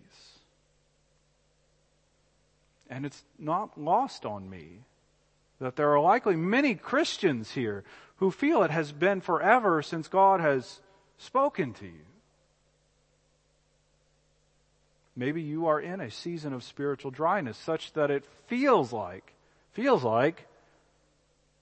And 2.90 3.06
it's 3.06 3.24
not 3.38 3.80
lost 3.80 4.26
on 4.26 4.50
me 4.50 4.80
that 5.58 5.76
there 5.76 5.92
are 5.92 6.00
likely 6.00 6.36
many 6.36 6.74
Christians 6.74 7.52
here 7.52 7.84
who 8.16 8.30
feel 8.30 8.62
it 8.62 8.70
has 8.70 8.92
been 8.92 9.20
forever 9.20 9.82
since 9.82 10.08
God 10.08 10.40
has 10.40 10.80
spoken 11.18 11.72
to 11.74 11.86
you. 11.86 12.06
Maybe 15.14 15.40
you 15.40 15.66
are 15.66 15.80
in 15.80 16.00
a 16.00 16.10
season 16.10 16.52
of 16.52 16.62
spiritual 16.62 17.10
dryness 17.10 17.56
such 17.56 17.92
that 17.94 18.10
it 18.10 18.24
feels 18.48 18.92
like, 18.92 19.32
feels 19.72 20.04
like 20.04 20.46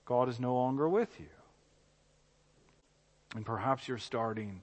God 0.07 0.29
is 0.29 0.41
no 0.41 0.55
longer 0.55 0.89
with 0.89 1.09
you. 1.21 1.27
And 3.37 3.47
perhaps 3.47 3.87
you're 3.87 3.99
starting 3.99 4.63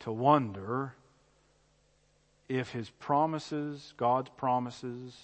to 0.00 0.12
wonder 0.12 0.94
if 2.48 2.70
his 2.70 2.90
promises, 2.90 3.92
God's 3.96 4.30
promises 4.36 5.16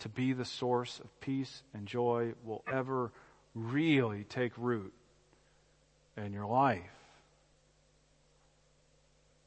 to 0.00 0.08
be 0.08 0.32
the 0.32 0.44
source 0.44 0.98
of 0.98 1.20
peace 1.20 1.62
and 1.72 1.86
joy 1.86 2.34
will 2.44 2.62
ever 2.70 3.12
really 3.54 4.24
take 4.24 4.52
root 4.56 4.92
in 6.16 6.32
your 6.32 6.46
life. 6.46 6.82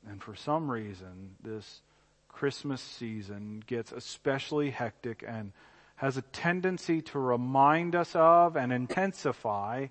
And 0.08 0.22
for 0.22 0.36
some 0.36 0.70
reason, 0.70 1.36
this 1.44 1.82
Christmas 2.30 2.82
season 2.82 3.64
gets 3.66 3.92
especially 3.92 4.72
hectic 4.72 5.24
and 5.28 5.52
has 5.96 6.18
a 6.18 6.22
tendency 6.22 7.02
to 7.02 7.20
remind 7.20 7.96
us 7.96 8.16
of 8.16 8.58
and 8.58 8.74
intensify 8.74 9.88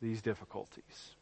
these 0.00 0.22
difficulties. 0.22 1.14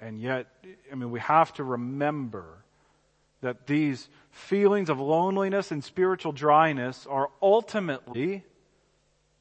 And 0.00 0.20
yet, 0.20 0.48
I 0.90 0.96
mean, 0.96 1.12
we 1.12 1.20
have 1.20 1.52
to 1.54 1.64
remember 1.64 2.64
that 3.42 3.66
these 3.66 4.08
feelings 4.30 4.88
of 4.88 4.98
loneliness 4.98 5.70
and 5.70 5.84
spiritual 5.84 6.32
dryness 6.32 7.06
are 7.06 7.28
ultimately, 7.42 8.44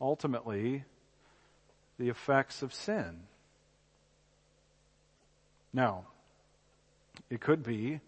ultimately, 0.01 0.84
the 1.98 2.10
effects 2.10 2.62
of 2.62 2.74
sin. 2.74 3.22
Now, 5.72 6.08
it 7.29 7.39
could 7.39 7.63
be 7.63 8.01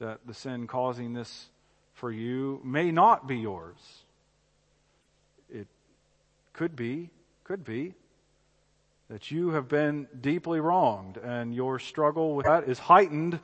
that 0.00 0.20
the 0.26 0.34
sin 0.34 0.66
causing 0.66 1.12
this 1.12 1.46
for 1.92 2.10
you 2.10 2.60
may 2.64 2.90
not 2.90 3.28
be 3.28 3.36
yours. 3.36 3.76
It 5.52 5.66
could 6.52 6.74
be, 6.74 7.10
could 7.44 7.64
be, 7.64 7.94
that 9.10 9.30
you 9.30 9.50
have 9.50 9.68
been 9.68 10.06
deeply 10.20 10.60
wronged 10.60 11.16
and 11.16 11.54
your 11.54 11.78
struggle 11.78 12.34
with 12.34 12.46
that 12.46 12.68
is 12.68 12.78
heightened 12.78 13.40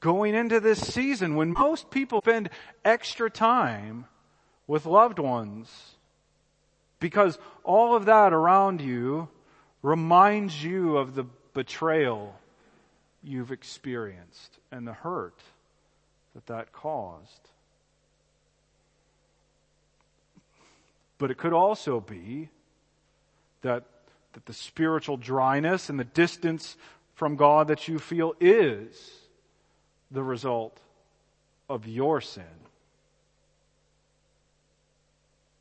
going 0.00 0.34
into 0.34 0.60
this 0.60 0.80
season 0.80 1.36
when 1.36 1.52
most 1.52 1.90
people 1.90 2.20
spend 2.22 2.48
extra 2.84 3.30
time 3.30 4.06
with 4.66 4.86
loved 4.86 5.18
ones 5.18 5.70
because 6.98 7.38
all 7.64 7.94
of 7.94 8.06
that 8.06 8.32
around 8.32 8.80
you 8.80 9.28
reminds 9.82 10.62
you 10.62 10.96
of 10.96 11.14
the 11.14 11.24
betrayal 11.54 12.34
you've 13.22 13.52
experienced 13.52 14.58
and 14.70 14.86
the 14.86 14.92
hurt 14.92 15.38
that 16.34 16.46
that 16.46 16.72
caused. 16.72 17.48
But 21.18 21.30
it 21.30 21.36
could 21.36 21.52
also 21.52 22.00
be 22.00 22.48
that, 23.62 23.84
that 24.32 24.46
the 24.46 24.54
spiritual 24.54 25.18
dryness 25.18 25.90
and 25.90 26.00
the 26.00 26.04
distance 26.04 26.76
from 27.14 27.36
God 27.36 27.68
that 27.68 27.88
you 27.88 27.98
feel 27.98 28.34
is 28.40 29.19
the 30.10 30.22
result 30.22 30.78
of 31.68 31.86
your 31.86 32.20
sin. 32.20 32.44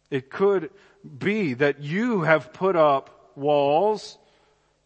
It 0.09 0.29
could 0.29 0.71
be 1.17 1.53
that 1.55 1.81
you 1.81 2.21
have 2.21 2.51
put 2.51 2.75
up 2.75 3.31
walls 3.35 4.17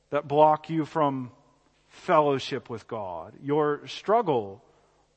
that 0.09 0.27
block 0.27 0.69
you 0.69 0.85
from 0.85 1.31
fellowship 1.87 2.69
with 2.69 2.87
God. 2.87 3.33
Your 3.41 3.87
struggle 3.87 4.61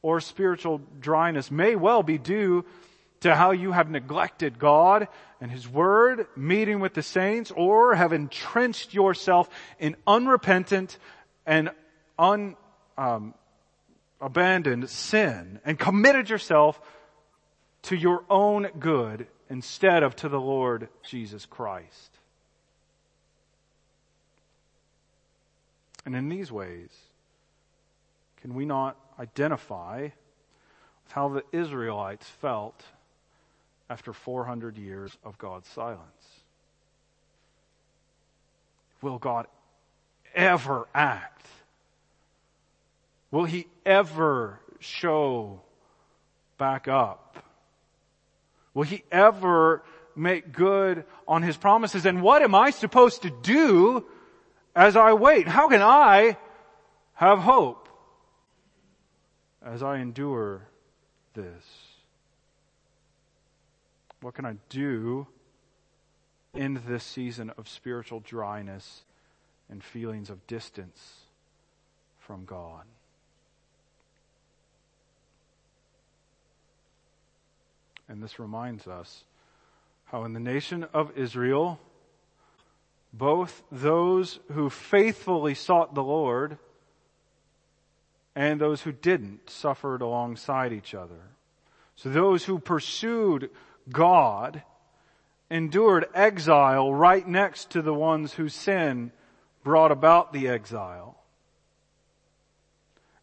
or 0.03 0.21
spiritual 0.21 0.81
dryness 1.01 1.51
may 1.51 1.75
well 1.75 2.03
be 2.03 2.19
due 2.19 2.65
to 3.21 3.35
how 3.35 3.51
you 3.51 3.73
have 3.73 3.91
neglected 3.91 4.59
God 4.59 5.09
and 5.41 5.51
His 5.51 5.69
Word, 5.69 6.27
meeting 6.37 6.81
with 6.81 6.95
the 6.95 7.03
saints, 7.03 7.51
or 7.51 7.95
have 7.95 8.13
entrenched 8.13 8.95
yourself 8.95 9.49
in 9.79 9.97
unrepentant 10.07 10.99
and 11.45 11.71
un, 12.19 12.57
um, 12.97 13.35
abandoned 14.21 14.89
sin 14.89 15.61
and 15.65 15.79
committed 15.79 16.31
yourself 16.31 16.81
to 17.83 17.97
your 17.97 18.25
own 18.29 18.69
good 18.79 19.27
instead 19.49 20.03
of 20.03 20.17
to 20.17 20.29
the 20.29 20.41
Lord 20.41 20.89
Jesus 21.03 21.47
Christ. 21.47 22.11
And 26.05 26.15
in 26.15 26.29
these 26.29 26.51
ways, 26.53 26.91
can 28.41 28.55
we 28.55 28.65
not 28.65 28.97
identify 29.19 30.03
with 30.03 31.13
how 31.13 31.29
the 31.29 31.45
Israelites 31.53 32.29
felt 32.29 32.83
after 33.91 34.13
400 34.13 34.77
years 34.77 35.17
of 35.25 35.37
God's 35.39 35.69
silence? 35.69 36.01
Will 39.03 39.19
God 39.19 39.47
ever 40.35 40.89
act? 40.95 41.47
Will 43.37 43.45
He 43.45 43.67
ever 43.85 44.61
show 44.81 45.61
back 46.57 46.89
up? 46.89 47.45
Will 48.73 48.85
He 48.85 49.05
ever 49.13 49.83
make 50.17 50.53
good 50.53 51.05
on 51.29 51.43
His 51.43 51.59
promises? 51.59 52.07
And 52.07 52.23
what 52.23 52.41
am 52.41 52.55
I 52.55 52.71
supposed 52.71 53.21
to 53.23 53.31
do 53.43 54.07
as 54.75 54.97
I 54.97 55.13
wait? 55.13 55.47
How 55.47 55.69
can 55.69 55.83
I 55.83 56.39
have 57.13 57.41
hope 57.41 57.91
as 59.63 59.83
I 59.83 59.99
endure 59.99 60.67
this? 61.35 61.65
What 64.23 64.33
can 64.33 64.47
I 64.47 64.55
do 64.71 65.27
in 66.55 66.81
this 66.89 67.05
season 67.05 67.53
of 67.59 67.69
spiritual 67.69 68.21
dryness 68.21 69.05
and 69.69 69.85
feelings 69.85 70.31
of 70.31 70.47
distance 70.47 71.17
from 72.19 72.47
God? 72.47 72.87
And 78.09 78.23
this 78.23 78.39
reminds 78.39 78.87
us 78.87 79.25
how 80.07 80.25
in 80.25 80.33
the 80.33 80.41
nation 80.41 80.85
of 80.95 81.17
Israel, 81.17 81.81
both 83.13 83.63
those 83.73 84.39
who 84.53 84.71
faithfully 84.71 85.55
sought 85.55 85.95
the 85.95 86.05
Lord 86.05 86.59
and 88.35 88.61
those 88.61 88.83
who 88.83 88.93
didn't 88.93 89.51
suffered 89.51 90.03
alongside 90.03 90.73
each 90.73 90.95
other. 90.95 91.21
So 91.97 92.11
those 92.11 92.45
who 92.45 92.59
pursued 92.59 93.51
God 93.91 94.63
endured 95.51 96.07
exile 96.15 96.93
right 96.93 97.27
next 97.27 97.71
to 97.71 97.83
the 97.83 97.95
ones 97.95 98.35
whose 98.35 98.55
sin 98.55 99.13
brought 99.65 99.91
about 99.91 100.33
the 100.33 100.49
exile. 100.49 101.17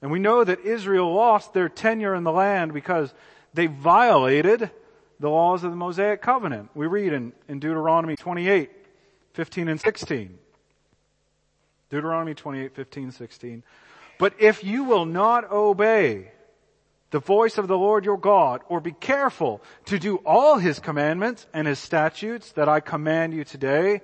And 0.01 0.11
we 0.11 0.19
know 0.19 0.43
that 0.43 0.65
Israel 0.65 1.13
lost 1.13 1.53
their 1.53 1.69
tenure 1.69 2.15
in 2.15 2.23
the 2.23 2.31
land 2.31 2.73
because 2.73 3.13
they 3.53 3.67
violated 3.67 4.69
the 5.19 5.29
laws 5.29 5.63
of 5.63 5.71
the 5.71 5.77
Mosaic 5.77 6.21
covenant. 6.21 6.69
We 6.75 6.87
read 6.87 7.13
in, 7.13 7.33
in 7.47 7.59
Deuteronomy 7.59 8.15
28, 8.15 8.71
15 9.33 9.67
and 9.67 9.79
16. 9.79 10.37
Deuteronomy 11.89 12.33
28, 12.33 12.75
15, 12.75 13.11
16. 13.11 13.63
But 14.17 14.33
if 14.39 14.63
you 14.63 14.83
will 14.83 15.05
not 15.05 15.51
obey 15.51 16.31
the 17.11 17.19
voice 17.19 17.59
of 17.59 17.67
the 17.67 17.77
Lord 17.77 18.05
your 18.05 18.17
God, 18.17 18.61
or 18.69 18.81
be 18.81 18.91
careful 18.91 19.61
to 19.85 19.99
do 19.99 20.15
all 20.25 20.57
his 20.57 20.79
commandments 20.79 21.45
and 21.53 21.67
his 21.67 21.77
statutes 21.77 22.51
that 22.53 22.67
I 22.67 22.79
command 22.79 23.35
you 23.35 23.43
today, 23.43 24.01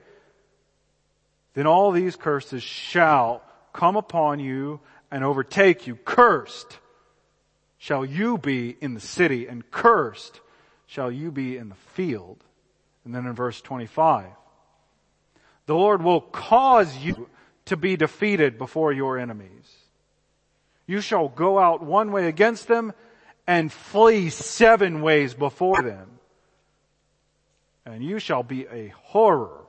then 1.56 1.66
all 1.66 1.92
these 1.92 2.16
curses 2.16 2.62
shall 2.62 3.42
come 3.74 3.96
upon 3.96 4.40
you 4.40 4.80
and 5.10 5.24
overtake 5.24 5.88
you. 5.88 5.96
Cursed 5.96 6.78
shall 7.80 8.06
you 8.06 8.38
be 8.38 8.78
in 8.80 8.94
the 8.94 9.00
city, 9.00 9.48
and 9.48 9.72
cursed 9.72 10.42
shall 10.86 11.12
you 11.12 11.32
be 11.32 11.58
in 11.58 11.70
the 11.70 11.76
field. 11.76 12.44
And 13.06 13.16
then 13.16 13.26
in 13.26 13.34
verse 13.34 13.60
25, 13.62 14.28
the 15.66 15.74
Lord 15.74 16.04
will 16.04 16.22
cause 16.22 16.96
you 16.98 17.30
to 17.66 17.78
be 17.78 17.96
defeated 17.96 18.58
before 18.58 18.92
your 18.92 19.18
enemies. 19.18 19.78
You 20.86 21.02
shall 21.02 21.30
go 21.30 21.58
out 21.58 21.82
one 21.82 22.12
way 22.12 22.28
against 22.28 22.68
them 22.68 22.94
and 23.48 23.72
flee 23.72 24.30
seven 24.30 25.02
ways 25.02 25.34
before 25.34 25.82
them. 25.82 26.20
And 27.86 28.04
you 28.04 28.20
shall 28.20 28.44
be 28.44 28.68
a 28.68 28.90
horror 28.90 29.62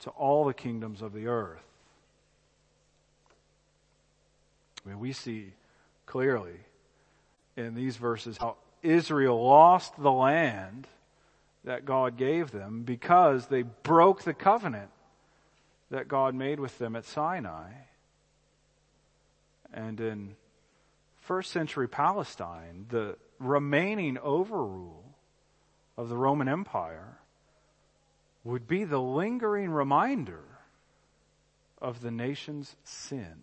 to 0.00 0.10
all 0.10 0.44
the 0.44 0.54
kingdoms 0.54 1.02
of 1.02 1.12
the 1.12 1.26
earth. 1.26 1.62
I 4.84 4.90
mean, 4.90 5.00
we 5.00 5.12
see 5.12 5.52
clearly 6.04 6.60
in 7.56 7.74
these 7.74 7.96
verses 7.96 8.36
how 8.38 8.56
Israel 8.82 9.42
lost 9.42 10.00
the 10.00 10.12
land 10.12 10.86
that 11.64 11.84
God 11.84 12.16
gave 12.16 12.50
them 12.52 12.82
because 12.82 13.46
they 13.46 13.62
broke 13.62 14.22
the 14.22 14.34
covenant 14.34 14.90
that 15.90 16.08
God 16.08 16.34
made 16.34 16.60
with 16.60 16.78
them 16.78 16.94
at 16.94 17.04
Sinai. 17.04 17.70
And 19.72 20.00
in 20.00 20.36
first 21.20 21.50
century 21.50 21.88
Palestine, 21.88 22.86
the 22.88 23.16
remaining 23.38 24.18
overrule 24.18 25.04
of 25.96 26.08
the 26.08 26.16
Roman 26.16 26.48
Empire 26.48 27.18
would 28.44 28.68
be 28.68 28.84
the 28.84 29.00
lingering 29.00 29.70
reminder 29.70 30.44
of 31.80 32.00
the 32.00 32.10
nation's 32.10 32.76
sin. 32.84 33.34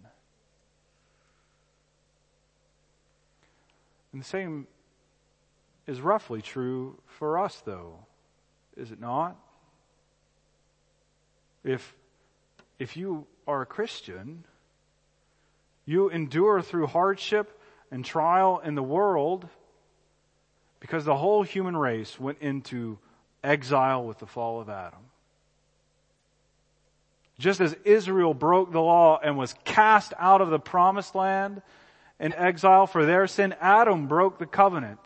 And 4.13 4.21
the 4.21 4.25
same 4.25 4.67
is 5.87 5.99
roughly 5.99 6.41
true 6.41 6.97
for 7.07 7.39
us, 7.39 7.61
though, 7.65 8.05
is 8.77 8.91
it 8.91 9.01
not? 9.01 9.35
If, 11.63 11.95
if 12.79 12.95
you 12.95 13.25
are 13.47 13.63
a 13.63 13.65
Christian, 13.65 14.45
you 15.85 16.09
endure 16.09 16.61
through 16.61 16.87
hardship 16.87 17.59
and 17.91 18.05
trial 18.05 18.61
in 18.63 18.75
the 18.75 18.83
world 18.83 19.47
because 20.79 21.05
the 21.05 21.15
whole 21.15 21.43
human 21.43 21.75
race 21.75 22.19
went 22.19 22.39
into 22.39 22.99
exile 23.43 24.05
with 24.05 24.19
the 24.19 24.25
fall 24.25 24.61
of 24.61 24.69
Adam. 24.69 24.99
Just 27.39 27.61
as 27.61 27.75
Israel 27.83 28.33
broke 28.33 28.71
the 28.71 28.81
law 28.81 29.19
and 29.21 29.37
was 29.37 29.55
cast 29.63 30.13
out 30.19 30.41
of 30.41 30.49
the 30.49 30.59
promised 30.59 31.15
land 31.15 31.61
in 32.23 32.33
exile 32.35 32.87
for 32.87 33.05
their 33.05 33.27
sin, 33.27 33.53
Adam 33.59 34.07
broke 34.07 34.39
the 34.39 34.45
covenant 34.45 35.01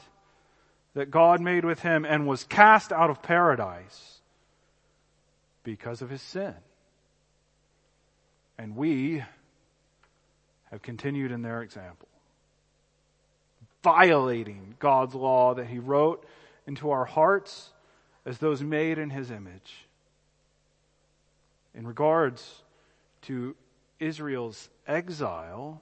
that 0.93 1.10
God 1.10 1.41
made 1.41 1.65
with 1.65 1.80
him 1.80 2.06
and 2.06 2.27
was 2.27 2.43
cast 2.43 2.91
out 2.91 3.10
of 3.10 3.23
paradise 3.23 4.19
because 5.63 6.03
of 6.03 6.12
his 6.12 6.21
sin. 6.21 6.53
And 8.60 8.75
we 8.75 9.23
have 10.69 10.84
continued 10.84 11.32
in 11.32 11.41
their 11.41 11.63
example, 11.63 12.08
violating 13.82 14.75
God's 14.77 15.15
law 15.15 15.56
that 15.56 15.65
he 15.65 15.80
wrote 15.80 16.23
into 16.67 16.91
our 16.91 17.06
hearts 17.06 17.71
as 18.27 18.38
those 18.38 18.62
made 18.62 18.99
in 18.99 19.10
his 19.10 19.32
image. 19.32 19.88
In 21.73 21.88
regards 21.88 22.62
to 23.23 23.56
Israel's 23.99 24.69
exile, 24.86 25.82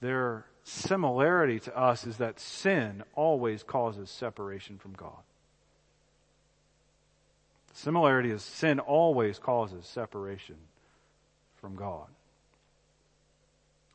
their 0.00 0.46
similarity 0.64 1.60
to 1.60 1.76
us 1.76 2.06
is 2.06 2.16
that 2.18 2.40
sin 2.40 3.02
always 3.14 3.62
causes 3.62 4.10
separation 4.10 4.78
from 4.78 4.92
God. 4.92 5.22
The 7.72 7.78
similarity 7.78 8.30
is 8.30 8.42
sin 8.42 8.80
always 8.80 9.38
causes 9.38 9.86
separation 9.86 10.56
from 11.56 11.76
God. 11.76 12.06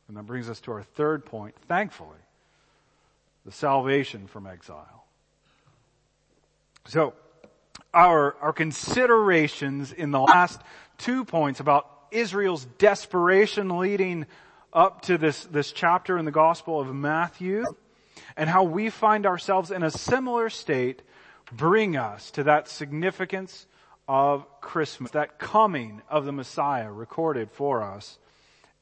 And 0.08 0.16
that 0.16 0.26
brings 0.26 0.48
us 0.48 0.60
to 0.62 0.72
our 0.72 0.82
third 0.82 1.24
point, 1.24 1.54
thankfully, 1.68 2.18
the 3.44 3.52
salvation 3.52 4.26
from 4.26 4.46
exile. 4.46 5.04
So, 6.86 7.14
our, 7.94 8.36
our 8.40 8.52
considerations 8.52 9.92
in 9.92 10.10
the 10.10 10.20
last 10.20 10.60
two 10.98 11.24
points 11.24 11.60
about 11.60 11.88
Israel's 12.10 12.64
desperation 12.78 13.78
leading 13.78 14.26
up 14.72 15.02
to 15.02 15.18
this, 15.18 15.44
this 15.44 15.72
chapter 15.72 16.16
in 16.18 16.24
the 16.24 16.30
Gospel 16.30 16.80
of 16.80 16.94
Matthew 16.94 17.64
and 18.36 18.48
how 18.48 18.62
we 18.64 18.90
find 18.90 19.26
ourselves 19.26 19.70
in 19.70 19.82
a 19.82 19.90
similar 19.90 20.48
state 20.48 21.02
bring 21.52 21.96
us 21.96 22.30
to 22.32 22.44
that 22.44 22.68
significance 22.68 23.66
of 24.08 24.46
Christmas, 24.60 25.10
that 25.12 25.38
coming 25.38 26.02
of 26.08 26.24
the 26.24 26.32
Messiah 26.32 26.90
recorded 26.90 27.50
for 27.50 27.82
us 27.82 28.18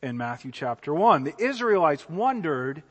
in 0.02 0.16
Matthew 0.16 0.52
chapter 0.52 0.94
1. 0.94 1.24
The 1.24 1.34
Israelites 1.38 2.08
wondered, 2.08 2.82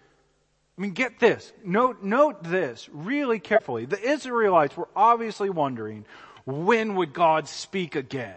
I 0.77 0.81
mean, 0.81 0.91
get 0.91 1.19
this. 1.19 1.53
Note, 1.63 2.03
note 2.03 2.43
this 2.43 2.89
really 2.91 3.39
carefully. 3.39 3.85
The 3.85 4.01
Israelites 4.01 4.75
were 4.75 4.89
obviously 4.95 5.49
wondering, 5.49 6.05
when 6.45 6.95
would 6.95 7.13
God 7.13 7.47
speak 7.47 7.95
again? 7.95 8.35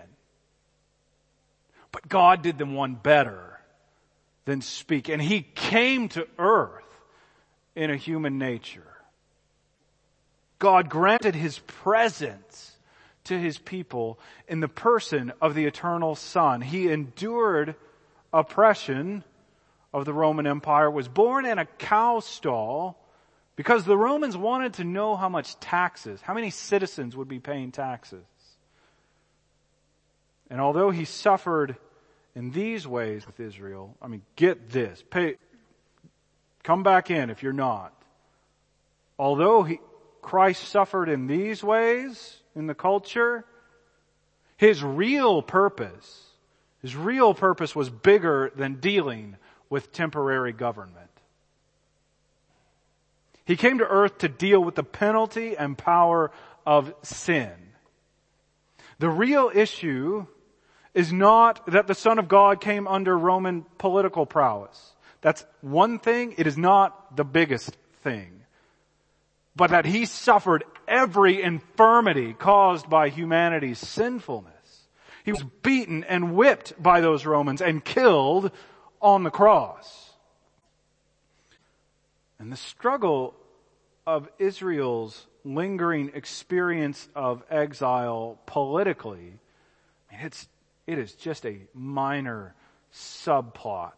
But 1.90 2.08
God 2.08 2.42
did 2.42 2.56
them 2.56 2.74
one 2.74 2.94
better 2.94 3.51
than 4.44 4.60
speak. 4.60 5.08
And 5.08 5.20
He 5.20 5.42
came 5.42 6.08
to 6.10 6.26
earth 6.38 6.84
in 7.74 7.90
a 7.90 7.96
human 7.96 8.38
nature. 8.38 8.86
God 10.58 10.88
granted 10.88 11.34
His 11.34 11.58
presence 11.60 12.76
to 13.24 13.38
His 13.38 13.58
people 13.58 14.18
in 14.48 14.60
the 14.60 14.68
person 14.68 15.32
of 15.40 15.54
the 15.54 15.64
eternal 15.66 16.14
Son. 16.14 16.60
He 16.60 16.90
endured 16.90 17.74
oppression 18.32 19.24
of 19.92 20.04
the 20.04 20.12
Roman 20.12 20.46
Empire 20.46 20.90
was 20.90 21.08
born 21.08 21.44
in 21.44 21.58
a 21.58 21.66
cow 21.66 22.20
stall 22.20 22.98
because 23.56 23.84
the 23.84 23.96
Romans 23.96 24.36
wanted 24.36 24.74
to 24.74 24.84
know 24.84 25.16
how 25.16 25.28
much 25.28 25.58
taxes, 25.60 26.20
how 26.22 26.34
many 26.34 26.50
citizens 26.50 27.14
would 27.14 27.28
be 27.28 27.38
paying 27.38 27.70
taxes. 27.70 28.24
And 30.48 30.60
although 30.60 30.90
he 30.90 31.04
suffered 31.04 31.76
in 32.34 32.50
these 32.50 32.86
ways 32.86 33.26
with 33.26 33.40
Israel, 33.40 33.94
I 34.00 34.08
mean, 34.08 34.22
get 34.36 34.70
this, 34.70 35.02
pay, 35.10 35.36
come 36.62 36.82
back 36.82 37.10
in 37.10 37.30
if 37.30 37.42
you're 37.42 37.52
not. 37.52 37.92
Although 39.18 39.62
he, 39.64 39.80
Christ 40.22 40.68
suffered 40.68 41.08
in 41.08 41.26
these 41.26 41.62
ways 41.62 42.36
in 42.54 42.66
the 42.66 42.74
culture, 42.74 43.44
his 44.56 44.82
real 44.82 45.42
purpose, 45.42 46.24
his 46.80 46.96
real 46.96 47.34
purpose 47.34 47.76
was 47.76 47.90
bigger 47.90 48.50
than 48.54 48.76
dealing 48.76 49.36
with 49.68 49.92
temporary 49.92 50.52
government. 50.52 51.10
He 53.44 53.56
came 53.56 53.78
to 53.78 53.86
earth 53.86 54.18
to 54.18 54.28
deal 54.28 54.62
with 54.62 54.76
the 54.76 54.84
penalty 54.84 55.56
and 55.56 55.76
power 55.76 56.30
of 56.64 56.94
sin. 57.02 57.52
The 58.98 59.08
real 59.10 59.50
issue 59.52 60.26
is 60.94 61.12
not 61.12 61.64
that 61.66 61.86
the 61.86 61.94
Son 61.94 62.18
of 62.18 62.28
God 62.28 62.60
came 62.60 62.86
under 62.86 63.16
Roman 63.16 63.64
political 63.78 64.26
prowess. 64.26 64.92
That's 65.20 65.44
one 65.60 65.98
thing. 65.98 66.34
It 66.36 66.46
is 66.46 66.58
not 66.58 67.16
the 67.16 67.24
biggest 67.24 67.76
thing. 68.02 68.42
But 69.54 69.70
that 69.70 69.86
he 69.86 70.04
suffered 70.06 70.64
every 70.88 71.42
infirmity 71.42 72.34
caused 72.34 72.88
by 72.90 73.08
humanity's 73.08 73.78
sinfulness. 73.78 74.52
He 75.24 75.32
was 75.32 75.44
beaten 75.62 76.04
and 76.04 76.34
whipped 76.34 76.80
by 76.82 77.00
those 77.00 77.24
Romans 77.24 77.62
and 77.62 77.84
killed 77.84 78.50
on 79.00 79.22
the 79.22 79.30
cross. 79.30 80.10
And 82.38 82.50
the 82.50 82.56
struggle 82.56 83.34
of 84.06 84.28
Israel's 84.38 85.26
lingering 85.44 86.10
experience 86.14 87.08
of 87.14 87.44
exile 87.50 88.38
politically, 88.46 89.38
it's, 90.10 90.48
it 90.86 90.98
is 90.98 91.12
just 91.12 91.46
a 91.46 91.58
minor 91.74 92.54
subplot 92.92 93.92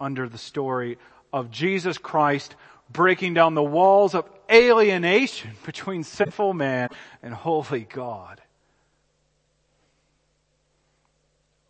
under 0.00 0.28
the 0.28 0.38
story 0.38 0.98
of 1.32 1.50
Jesus 1.50 1.98
Christ 1.98 2.54
breaking 2.90 3.34
down 3.34 3.54
the 3.54 3.62
walls 3.62 4.14
of 4.14 4.28
alienation 4.50 5.52
between 5.66 6.04
sinful 6.04 6.54
man 6.54 6.90
and 7.22 7.34
holy 7.34 7.84
God. 7.84 8.40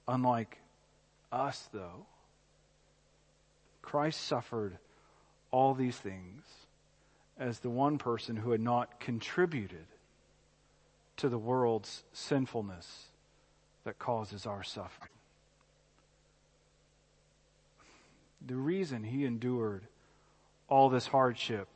Unlike 0.08 0.58
us 1.30 1.68
though, 1.72 2.06
Christ 3.80 4.20
suffered 4.20 4.78
all 5.50 5.74
these 5.74 5.96
things 5.96 6.44
as 7.38 7.60
the 7.60 7.70
one 7.70 7.98
person 7.98 8.36
who 8.36 8.50
had 8.50 8.60
not 8.60 9.00
contributed 9.00 9.86
to 11.18 11.28
the 11.28 11.38
world's 11.38 12.02
sinfulness 12.12 13.06
that 13.84 13.98
causes 13.98 14.46
our 14.46 14.62
suffering. 14.62 15.10
The 18.46 18.56
reason 18.56 19.04
he 19.04 19.24
endured 19.24 19.82
all 20.68 20.88
this 20.88 21.06
hardship 21.06 21.68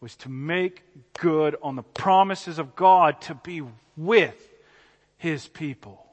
was 0.00 0.16
to 0.16 0.28
make 0.28 0.82
good 1.18 1.56
on 1.62 1.76
the 1.76 1.82
promises 1.82 2.58
of 2.58 2.76
God 2.76 3.20
to 3.22 3.34
be 3.34 3.62
with 3.96 4.54
his 5.16 5.46
people. 5.48 6.04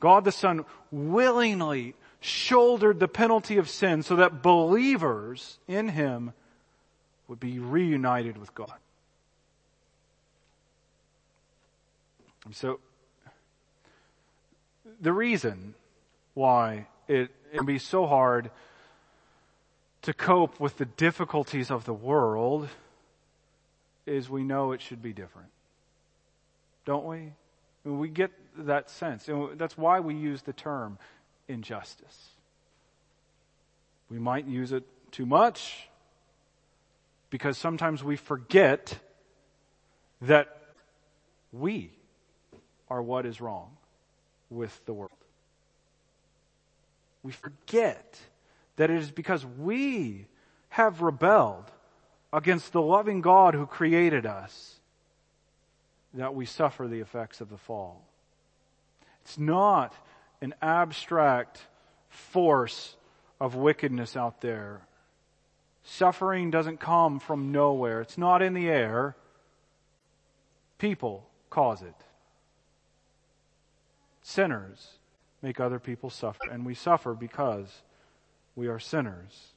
God 0.00 0.24
the 0.24 0.32
Son 0.32 0.64
willingly 0.90 1.94
shouldered 2.20 3.00
the 3.00 3.08
penalty 3.08 3.56
of 3.56 3.68
sin 3.68 4.02
so 4.02 4.16
that 4.16 4.42
believers 4.42 5.58
in 5.66 5.88
him 5.88 6.32
would 7.28 7.40
be 7.40 7.58
reunited 7.58 8.36
with 8.36 8.54
God. 8.54 8.74
And 12.44 12.54
so, 12.54 12.78
the 15.00 15.12
reason 15.12 15.74
why 16.34 16.86
it, 17.08 17.30
can 17.54 17.66
be 17.66 17.78
so 17.78 18.06
hard 18.06 18.50
to 20.02 20.12
cope 20.12 20.60
with 20.60 20.76
the 20.76 20.84
difficulties 20.84 21.70
of 21.70 21.84
the 21.84 21.92
world 21.92 22.68
is 24.04 24.28
we 24.28 24.44
know 24.44 24.72
it 24.72 24.80
should 24.80 25.02
be 25.02 25.12
different. 25.12 25.48
Don't 26.84 27.06
we? 27.06 27.32
We 27.84 28.08
get 28.08 28.30
that 28.58 28.90
sense. 28.90 29.28
And 29.28 29.58
that's 29.58 29.76
why 29.76 30.00
we 30.00 30.14
use 30.14 30.42
the 30.42 30.52
term 30.52 30.98
injustice. 31.48 32.30
We 34.10 34.18
might 34.18 34.46
use 34.46 34.72
it 34.72 34.84
too 35.10 35.26
much 35.26 35.88
because 37.30 37.58
sometimes 37.58 38.04
we 38.04 38.16
forget 38.16 38.98
that 40.22 40.56
we 41.52 41.90
are 42.88 43.02
what 43.02 43.26
is 43.26 43.40
wrong 43.40 43.76
with 44.50 44.84
the 44.86 44.92
world. 44.92 45.10
We 47.22 47.32
forget 47.32 48.18
that 48.76 48.90
it 48.90 48.98
is 48.98 49.10
because 49.10 49.44
we 49.44 50.26
have 50.68 51.02
rebelled 51.02 51.70
against 52.32 52.72
the 52.72 52.82
loving 52.82 53.20
God 53.20 53.54
who 53.54 53.66
created 53.66 54.26
us 54.26 54.76
that 56.14 56.34
we 56.34 56.46
suffer 56.46 56.86
the 56.86 57.00
effects 57.00 57.40
of 57.40 57.50
the 57.50 57.56
fall. 57.56 58.02
It's 59.22 59.38
not 59.38 59.94
an 60.40 60.54
abstract 60.62 61.60
force 62.08 62.96
of 63.40 63.54
wickedness 63.54 64.16
out 64.16 64.40
there. 64.40 64.82
Suffering 65.82 66.50
doesn't 66.50 66.80
come 66.80 67.20
from 67.20 67.52
nowhere. 67.52 68.00
It's 68.00 68.18
not 68.18 68.42
in 68.42 68.54
the 68.54 68.68
air. 68.68 69.16
People 70.78 71.26
cause 71.50 71.82
it. 71.82 71.94
Sinners 74.28 74.88
make 75.40 75.60
other 75.60 75.78
people 75.78 76.10
suffer, 76.10 76.50
and 76.50 76.66
we 76.66 76.74
suffer 76.74 77.14
because 77.14 77.82
we 78.56 78.66
are 78.66 78.80
sinners. 78.80 79.52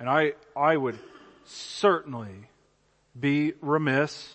And 0.00 0.08
I, 0.08 0.32
I 0.56 0.74
would 0.74 0.98
certainly 1.44 2.48
be 3.18 3.52
remiss 3.60 4.34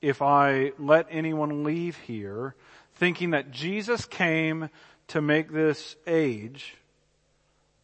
if 0.00 0.22
I 0.22 0.70
let 0.78 1.08
anyone 1.10 1.64
leave 1.64 1.96
here 1.96 2.54
thinking 2.94 3.30
that 3.30 3.50
Jesus 3.50 4.04
came 4.04 4.70
to 5.08 5.20
make 5.20 5.50
this 5.50 5.96
age 6.06 6.76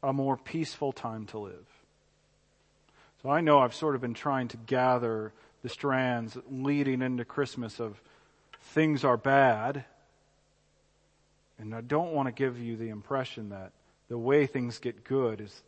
a 0.00 0.12
more 0.12 0.36
peaceful 0.36 0.92
time 0.92 1.26
to 1.26 1.40
live. 1.40 1.66
So 3.20 3.30
I 3.30 3.40
know 3.40 3.58
I've 3.58 3.74
sort 3.74 3.96
of 3.96 4.00
been 4.00 4.14
trying 4.14 4.46
to 4.46 4.56
gather 4.56 5.32
the 5.64 5.68
strands 5.68 6.38
leading 6.48 7.02
into 7.02 7.24
Christmas 7.24 7.80
of 7.80 8.00
things 8.72 9.04
are 9.04 9.16
bad. 9.16 9.84
And 11.58 11.74
I 11.74 11.80
don't 11.80 12.12
want 12.12 12.26
to 12.26 12.32
give 12.32 12.58
you 12.58 12.76
the 12.76 12.90
impression 12.90 13.50
that 13.50 13.72
the 14.08 14.18
way 14.18 14.46
things 14.46 14.78
get 14.78 15.04
good 15.04 15.40
is 15.40 15.62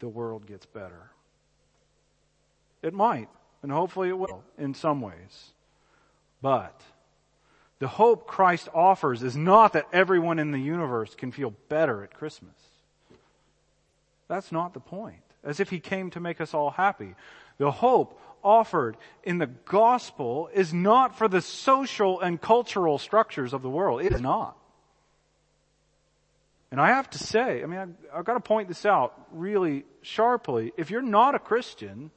the 0.00 0.08
world 0.08 0.46
gets 0.46 0.66
better. 0.66 1.10
It 2.82 2.94
might, 2.94 3.28
and 3.62 3.70
hopefully 3.70 4.08
it 4.08 4.18
will 4.18 4.42
in 4.56 4.74
some 4.74 5.00
ways. 5.00 5.52
But 6.40 6.80
the 7.78 7.88
hope 7.88 8.26
Christ 8.26 8.68
offers 8.74 9.22
is 9.22 9.36
not 9.36 9.72
that 9.74 9.88
everyone 9.92 10.38
in 10.38 10.50
the 10.50 10.60
universe 10.60 11.14
can 11.14 11.32
feel 11.32 11.52
better 11.68 12.02
at 12.02 12.14
Christmas. 12.14 12.54
That's 14.28 14.52
not 14.52 14.74
the 14.74 14.80
point. 14.80 15.22
As 15.44 15.60
if 15.60 15.70
he 15.70 15.80
came 15.80 16.10
to 16.10 16.20
make 16.20 16.40
us 16.40 16.54
all 16.54 16.70
happy. 16.70 17.14
The 17.58 17.70
hope 17.70 18.20
offered 18.42 18.96
in 19.22 19.38
the 19.38 19.46
gospel 19.46 20.48
is 20.52 20.72
not 20.72 21.16
for 21.16 21.28
the 21.28 21.40
social 21.40 22.20
and 22.20 22.40
cultural 22.40 22.98
structures 22.98 23.52
of 23.52 23.62
the 23.62 23.70
world. 23.70 24.02
It 24.02 24.12
is 24.12 24.20
not. 24.20 24.56
And 26.70 26.80
I 26.80 26.88
have 26.88 27.08
to 27.10 27.18
say, 27.18 27.62
I 27.62 27.66
mean, 27.66 27.78
I've, 27.78 27.94
I've 28.14 28.24
got 28.24 28.34
to 28.34 28.40
point 28.40 28.68
this 28.68 28.84
out 28.84 29.14
really 29.32 29.84
sharply. 30.02 30.72
If 30.76 30.90
you're 30.90 31.00
not 31.00 31.34
a 31.34 31.38
Christian, 31.38 32.10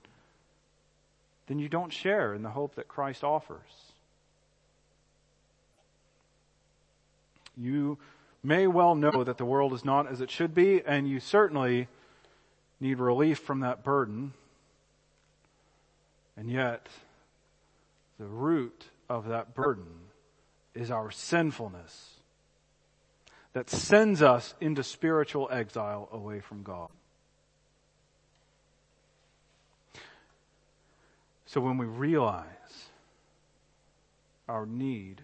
then 1.48 1.60
you 1.60 1.70
don't 1.70 1.92
share 1.92 2.34
in 2.34 2.44
the 2.44 2.50
hope 2.50 2.76
that 2.76 2.88
Christ 2.88 3.24
offers. 3.24 3.60
You 7.58 7.98
may 8.44 8.68
well 8.68 8.96
know 8.96 9.24
that 9.24 9.38
the 9.38 9.46
world 9.46 9.74
is 9.74 9.86
not 9.86 10.08
as 10.08 10.22
it 10.22 10.32
should 10.32 10.54
be, 10.54 10.82
and 10.86 11.08
you 11.08 11.20
certainly 11.20 11.88
need 12.80 13.00
relief 13.00 13.40
from 13.40 13.60
that 13.62 13.84
burden. 13.84 14.34
And 16.38 16.50
yet, 16.50 16.88
the 18.20 18.26
root 18.26 18.86
of 19.10 19.28
that 19.28 19.54
burden 19.54 19.88
is 20.74 20.90
our 20.90 21.12
sinfulness 21.12 22.16
that 23.54 23.70
sends 23.70 24.22
us 24.22 24.56
into 24.62 24.84
spiritual 24.84 25.50
exile 25.52 26.08
away 26.12 26.40
from 26.40 26.64
God. 26.64 26.90
So 31.46 31.60
when 31.60 31.78
we 31.78 31.86
realize 31.86 32.46
our 34.48 34.66
need 34.66 35.22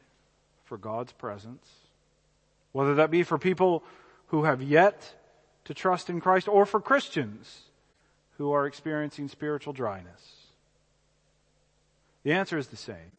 for 0.66 0.78
God's 0.78 1.14
presence, 1.14 1.66
whether 2.74 2.96
that 2.96 3.12
be 3.12 3.24
for 3.24 3.38
people 3.38 3.84
who 4.28 4.44
have 4.44 4.62
yet 4.62 5.16
to 5.64 5.74
trust 5.74 6.10
in 6.10 6.20
Christ 6.20 6.50
or 6.50 6.66
for 6.66 6.82
Christians 6.82 7.62
who 8.38 8.52
are 8.52 8.68
experiencing 8.68 9.30
spiritual 9.30 9.72
dryness? 9.72 10.37
The 12.24 12.34
answer 12.34 12.58
is 12.58 12.68
the 12.68 12.78
same. 12.78 13.12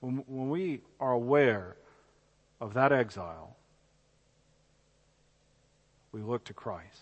When, 0.00 0.24
when 0.26 0.50
we 0.50 0.80
are 1.00 1.12
aware 1.12 1.76
of 2.60 2.74
that 2.74 2.92
exile, 2.92 3.56
we 6.12 6.20
look 6.20 6.44
to 6.44 6.54
Christ. 6.54 7.00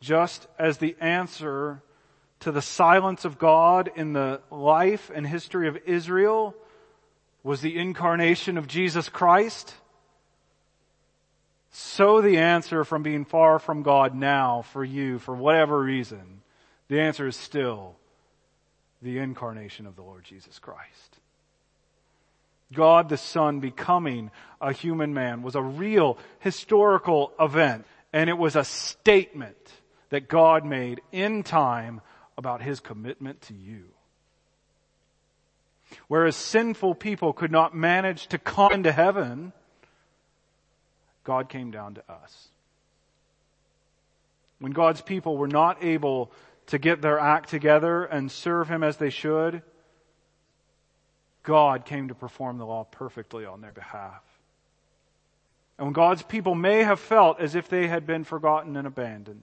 Just 0.00 0.46
as 0.58 0.78
the 0.78 0.96
answer 1.00 1.82
to 2.40 2.52
the 2.52 2.62
silence 2.62 3.24
of 3.24 3.38
God 3.38 3.90
in 3.96 4.12
the 4.12 4.40
life 4.50 5.10
and 5.14 5.26
history 5.26 5.68
of 5.68 5.78
Israel 5.86 6.54
was 7.42 7.60
the 7.60 7.78
incarnation 7.78 8.58
of 8.58 8.66
Jesus 8.66 9.08
Christ, 9.08 9.72
so 11.70 12.20
the 12.20 12.38
answer 12.38 12.84
from 12.84 13.02
being 13.02 13.24
far 13.24 13.58
from 13.58 13.82
God 13.82 14.14
now 14.14 14.62
for 14.62 14.84
you, 14.84 15.18
for 15.18 15.34
whatever 15.34 15.80
reason, 15.80 16.42
the 16.88 17.00
answer 17.00 17.26
is 17.26 17.36
still 17.36 17.96
the 19.02 19.18
incarnation 19.18 19.86
of 19.86 19.96
the 19.96 20.02
Lord 20.02 20.24
Jesus 20.24 20.58
Christ. 20.58 21.18
God 22.72 23.08
the 23.08 23.16
Son 23.16 23.60
becoming 23.60 24.30
a 24.60 24.72
human 24.72 25.14
man 25.14 25.42
was 25.42 25.54
a 25.54 25.62
real 25.62 26.18
historical 26.40 27.32
event, 27.38 27.86
and 28.12 28.28
it 28.28 28.38
was 28.38 28.56
a 28.56 28.64
statement 28.64 29.56
that 30.10 30.28
God 30.28 30.64
made 30.64 31.00
in 31.12 31.42
time 31.42 32.00
about 32.36 32.62
his 32.62 32.80
commitment 32.80 33.40
to 33.42 33.54
you. 33.54 33.84
Whereas 36.08 36.34
sinful 36.34 36.96
people 36.96 37.32
could 37.32 37.52
not 37.52 37.74
manage 37.74 38.26
to 38.28 38.38
come 38.38 38.72
into 38.72 38.92
heaven, 38.92 39.52
God 41.22 41.48
came 41.48 41.70
down 41.70 41.94
to 41.94 42.02
us. 42.10 42.48
When 44.58 44.72
God's 44.72 45.00
people 45.00 45.36
were 45.36 45.48
not 45.48 45.84
able 45.84 46.32
to 46.66 46.78
get 46.78 47.00
their 47.00 47.18
act 47.18 47.48
together 47.48 48.04
and 48.04 48.30
serve 48.30 48.68
Him 48.68 48.82
as 48.82 48.96
they 48.96 49.10
should, 49.10 49.62
God 51.42 51.84
came 51.84 52.08
to 52.08 52.14
perform 52.14 52.58
the 52.58 52.66
law 52.66 52.84
perfectly 52.84 53.44
on 53.44 53.60
their 53.60 53.72
behalf. 53.72 54.22
And 55.78 55.86
when 55.86 55.92
God's 55.92 56.22
people 56.22 56.54
may 56.54 56.82
have 56.82 56.98
felt 56.98 57.38
as 57.38 57.54
if 57.54 57.68
they 57.68 57.86
had 57.86 58.06
been 58.06 58.24
forgotten 58.24 58.76
and 58.76 58.86
abandoned, 58.86 59.42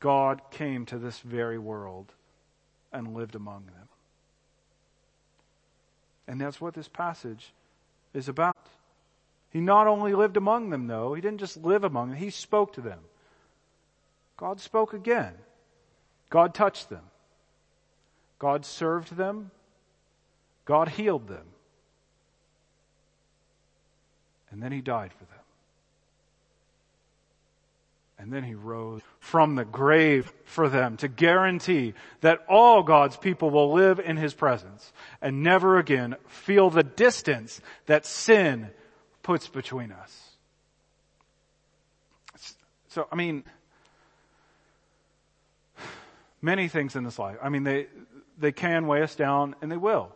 God 0.00 0.40
came 0.50 0.86
to 0.86 0.98
this 0.98 1.18
very 1.20 1.58
world 1.58 2.12
and 2.92 3.14
lived 3.14 3.34
among 3.34 3.66
them. 3.66 3.88
And 6.26 6.40
that's 6.40 6.60
what 6.60 6.74
this 6.74 6.88
passage 6.88 7.52
is 8.14 8.28
about. 8.28 8.56
He 9.50 9.60
not 9.60 9.86
only 9.86 10.14
lived 10.14 10.36
among 10.36 10.70
them, 10.70 10.86
though, 10.86 11.14
he 11.14 11.20
didn't 11.20 11.40
just 11.40 11.56
live 11.58 11.84
among 11.84 12.10
them, 12.10 12.18
he 12.18 12.30
spoke 12.30 12.72
to 12.74 12.80
them. 12.80 13.00
God 14.42 14.58
spoke 14.58 14.92
again. 14.92 15.34
God 16.28 16.52
touched 16.52 16.90
them. 16.90 17.04
God 18.40 18.66
served 18.66 19.16
them. 19.16 19.52
God 20.64 20.88
healed 20.88 21.28
them. 21.28 21.46
And 24.50 24.60
then 24.60 24.72
he 24.72 24.80
died 24.80 25.12
for 25.12 25.24
them. 25.26 25.44
And 28.18 28.32
then 28.32 28.42
he 28.42 28.54
rose 28.54 29.00
from 29.20 29.54
the 29.54 29.64
grave 29.64 30.32
for 30.44 30.68
them 30.68 30.96
to 30.96 31.06
guarantee 31.06 31.94
that 32.20 32.40
all 32.48 32.82
God's 32.82 33.16
people 33.16 33.50
will 33.50 33.72
live 33.72 34.00
in 34.00 34.16
his 34.16 34.34
presence 34.34 34.92
and 35.20 35.44
never 35.44 35.78
again 35.78 36.16
feel 36.26 36.68
the 36.68 36.82
distance 36.82 37.60
that 37.86 38.04
sin 38.04 38.70
puts 39.22 39.46
between 39.46 39.92
us. 39.92 40.30
So, 42.88 43.06
I 43.12 43.14
mean, 43.14 43.44
many 46.42 46.68
things 46.68 46.96
in 46.96 47.04
this 47.04 47.18
life, 47.18 47.38
I 47.42 47.48
mean, 47.48 47.62
they, 47.62 47.86
they 48.38 48.52
can 48.52 48.86
weigh 48.86 49.02
us 49.02 49.14
down 49.14 49.54
and 49.62 49.70
they 49.70 49.76
will. 49.76 50.12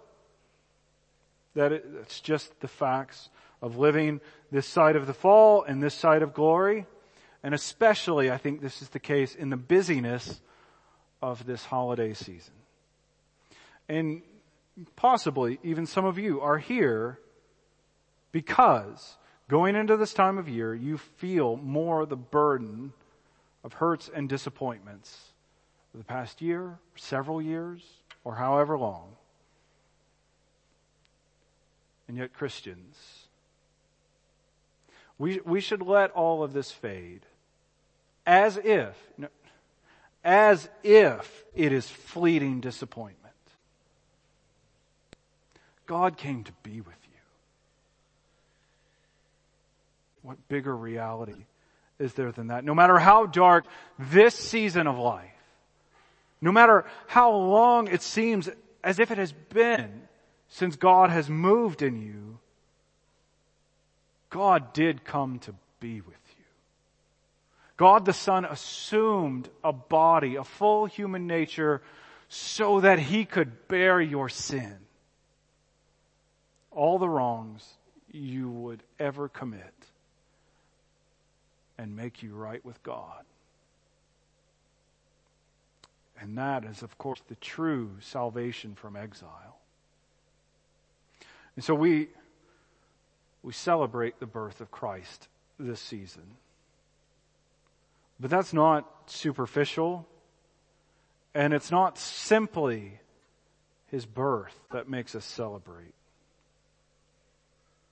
that 1.54 1.72
it's 1.72 2.20
just 2.20 2.60
the 2.60 2.68
facts 2.68 3.30
of 3.62 3.78
living 3.78 4.20
this 4.52 4.66
side 4.66 4.96
of 4.96 5.06
the 5.06 5.14
fall 5.14 5.62
and 5.62 5.82
this 5.82 5.94
side 5.94 6.22
of 6.22 6.34
glory. 6.34 6.86
And 7.42 7.54
especially, 7.54 8.30
I 8.30 8.36
think 8.36 8.60
this 8.60 8.82
is 8.82 8.90
the 8.90 8.98
case 9.00 9.34
in 9.34 9.50
the 9.50 9.56
busyness 9.56 10.40
of 11.22 11.46
this 11.46 11.64
holiday 11.64 12.12
season. 12.12 12.54
And 13.88 14.22
possibly 14.96 15.58
even 15.62 15.86
some 15.86 16.04
of 16.04 16.18
you 16.18 16.40
are 16.40 16.58
here 16.58 17.18
because 18.32 19.16
going 19.48 19.76
into 19.76 19.96
this 19.96 20.12
time 20.12 20.38
of 20.38 20.48
year, 20.48 20.74
you 20.74 20.98
feel 20.98 21.56
more 21.56 22.04
the 22.04 22.16
burden 22.16 22.92
of 23.64 23.74
hurts 23.74 24.10
and 24.12 24.28
disappointments 24.28 25.32
the 25.96 26.04
past 26.04 26.42
year, 26.42 26.78
several 26.96 27.40
years, 27.40 27.82
or 28.24 28.35
however 28.35 28.76
long. 28.76 29.09
And 32.09 32.16
yet 32.16 32.32
Christians, 32.32 33.26
we, 35.18 35.40
we 35.44 35.61
should 35.61 35.82
let 35.82 36.11
all 36.12 36.42
of 36.42 36.52
this 36.52 36.70
fade 36.70 37.22
as 38.26 38.59
if, 38.59 38.94
as 40.22 40.68
if 40.85 41.44
it 41.54 41.72
is 41.72 41.88
fleeting 41.88 42.61
disappointment. 42.61 43.22
God 45.87 46.16
came 46.16 46.44
to 46.44 46.52
be 46.62 46.80
with 46.80 46.88
you. 47.04 47.20
What 50.22 50.48
bigger 50.48 50.76
reality 50.76 51.46
is 51.98 52.12
there 52.14 52.32
than 52.32 52.48
that? 52.48 52.64
No 52.64 52.74
matter 52.74 52.98
how 52.98 53.26
dark 53.26 53.64
this 53.98 54.35
season 54.35 54.87
of 54.87 54.98
life, 54.98 55.30
no 56.46 56.52
matter 56.52 56.85
how 57.09 57.32
long 57.32 57.88
it 57.88 58.00
seems 58.02 58.48
as 58.85 59.00
if 59.00 59.11
it 59.11 59.18
has 59.18 59.32
been 59.32 60.02
since 60.46 60.76
God 60.76 61.11
has 61.11 61.28
moved 61.28 61.82
in 61.82 62.00
you, 62.00 62.38
God 64.30 64.72
did 64.72 65.04
come 65.04 65.40
to 65.40 65.54
be 65.80 66.00
with 66.00 66.14
you. 66.38 66.44
God 67.76 68.04
the 68.04 68.12
Son 68.12 68.44
assumed 68.44 69.48
a 69.64 69.72
body, 69.72 70.37
a 70.37 70.44
full 70.44 70.87
human 70.87 71.26
nature, 71.26 71.82
so 72.28 72.78
that 72.78 73.00
He 73.00 73.24
could 73.24 73.66
bear 73.66 74.00
your 74.00 74.28
sin. 74.28 74.76
All 76.70 77.00
the 77.00 77.09
wrongs 77.09 77.68
you 78.12 78.48
would 78.48 78.85
ever 79.00 79.28
commit 79.28 79.74
and 81.76 81.96
make 81.96 82.22
you 82.22 82.37
right 82.37 82.64
with 82.64 82.80
God. 82.85 83.24
And 86.20 86.38
that 86.38 86.64
is, 86.64 86.83
of 86.83 86.96
course, 86.98 87.20
the 87.29 87.35
true 87.37 87.90
salvation 88.00 88.74
from 88.74 88.96
exile. 88.96 89.59
And 91.55 91.64
so 91.64 91.74
we, 91.74 92.09
we 93.42 93.52
celebrate 93.52 94.18
the 94.18 94.26
birth 94.26 94.61
of 94.61 94.70
Christ 94.70 95.29
this 95.59 95.81
season. 95.81 96.24
But 98.18 98.31
that's 98.31 98.52
not 98.52 98.90
superficial, 99.07 100.07
and 101.35 101.52
it's 101.52 101.70
not 101.70 101.98
simply 101.98 102.98
his 103.90 104.07
birth 104.07 104.59
that 104.72 104.88
makes 104.88 105.14
us 105.14 105.24
celebrate. 105.24 105.94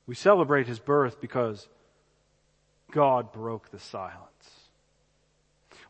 We 0.06 0.14
celebrate 0.14 0.66
his 0.66 0.78
birth 0.78 1.20
because 1.20 1.68
God 2.90 3.32
broke 3.32 3.70
the 3.70 3.78
silence. 3.78 4.20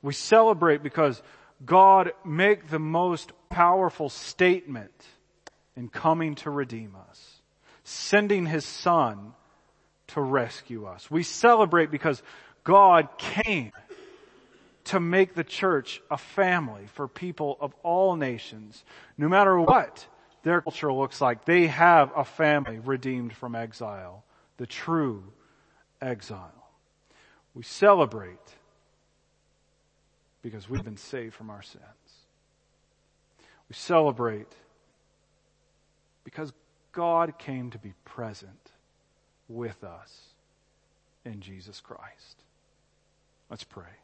We 0.02 0.12
celebrate 0.12 0.82
because 0.82 1.22
God 1.64 2.12
made 2.24 2.68
the 2.68 2.78
most 2.78 3.32
powerful 3.48 4.08
statement 4.08 4.92
in 5.76 5.88
coming 5.88 6.34
to 6.36 6.50
redeem 6.50 6.96
us, 7.10 7.40
sending 7.84 8.46
his 8.46 8.64
son 8.64 9.32
to 10.08 10.20
rescue 10.20 10.86
us. 10.86 11.10
We 11.10 11.22
celebrate 11.22 11.90
because 11.90 12.22
God 12.64 13.08
came 13.18 13.72
to 14.84 15.00
make 15.00 15.34
the 15.34 15.44
church 15.44 16.02
a 16.10 16.18
family 16.18 16.86
for 16.94 17.08
people 17.08 17.56
of 17.60 17.74
all 17.82 18.16
nations, 18.16 18.84
no 19.16 19.28
matter 19.28 19.58
what 19.58 20.06
their 20.42 20.60
culture 20.60 20.92
looks 20.92 21.20
like. 21.20 21.44
They 21.44 21.66
have 21.68 22.12
a 22.14 22.24
family 22.24 22.78
redeemed 22.78 23.32
from 23.32 23.54
exile, 23.54 24.24
the 24.58 24.66
true 24.66 25.24
exile. 26.00 26.52
We 27.54 27.62
celebrate 27.62 28.38
because 30.44 30.68
we've 30.68 30.84
been 30.84 30.98
saved 30.98 31.32
from 31.32 31.48
our 31.48 31.62
sins. 31.62 31.82
We 33.66 33.74
celebrate 33.74 34.52
because 36.22 36.52
God 36.92 37.38
came 37.38 37.70
to 37.70 37.78
be 37.78 37.94
present 38.04 38.70
with 39.48 39.82
us 39.82 40.12
in 41.24 41.40
Jesus 41.40 41.80
Christ. 41.80 42.42
Let's 43.48 43.64
pray. 43.64 44.03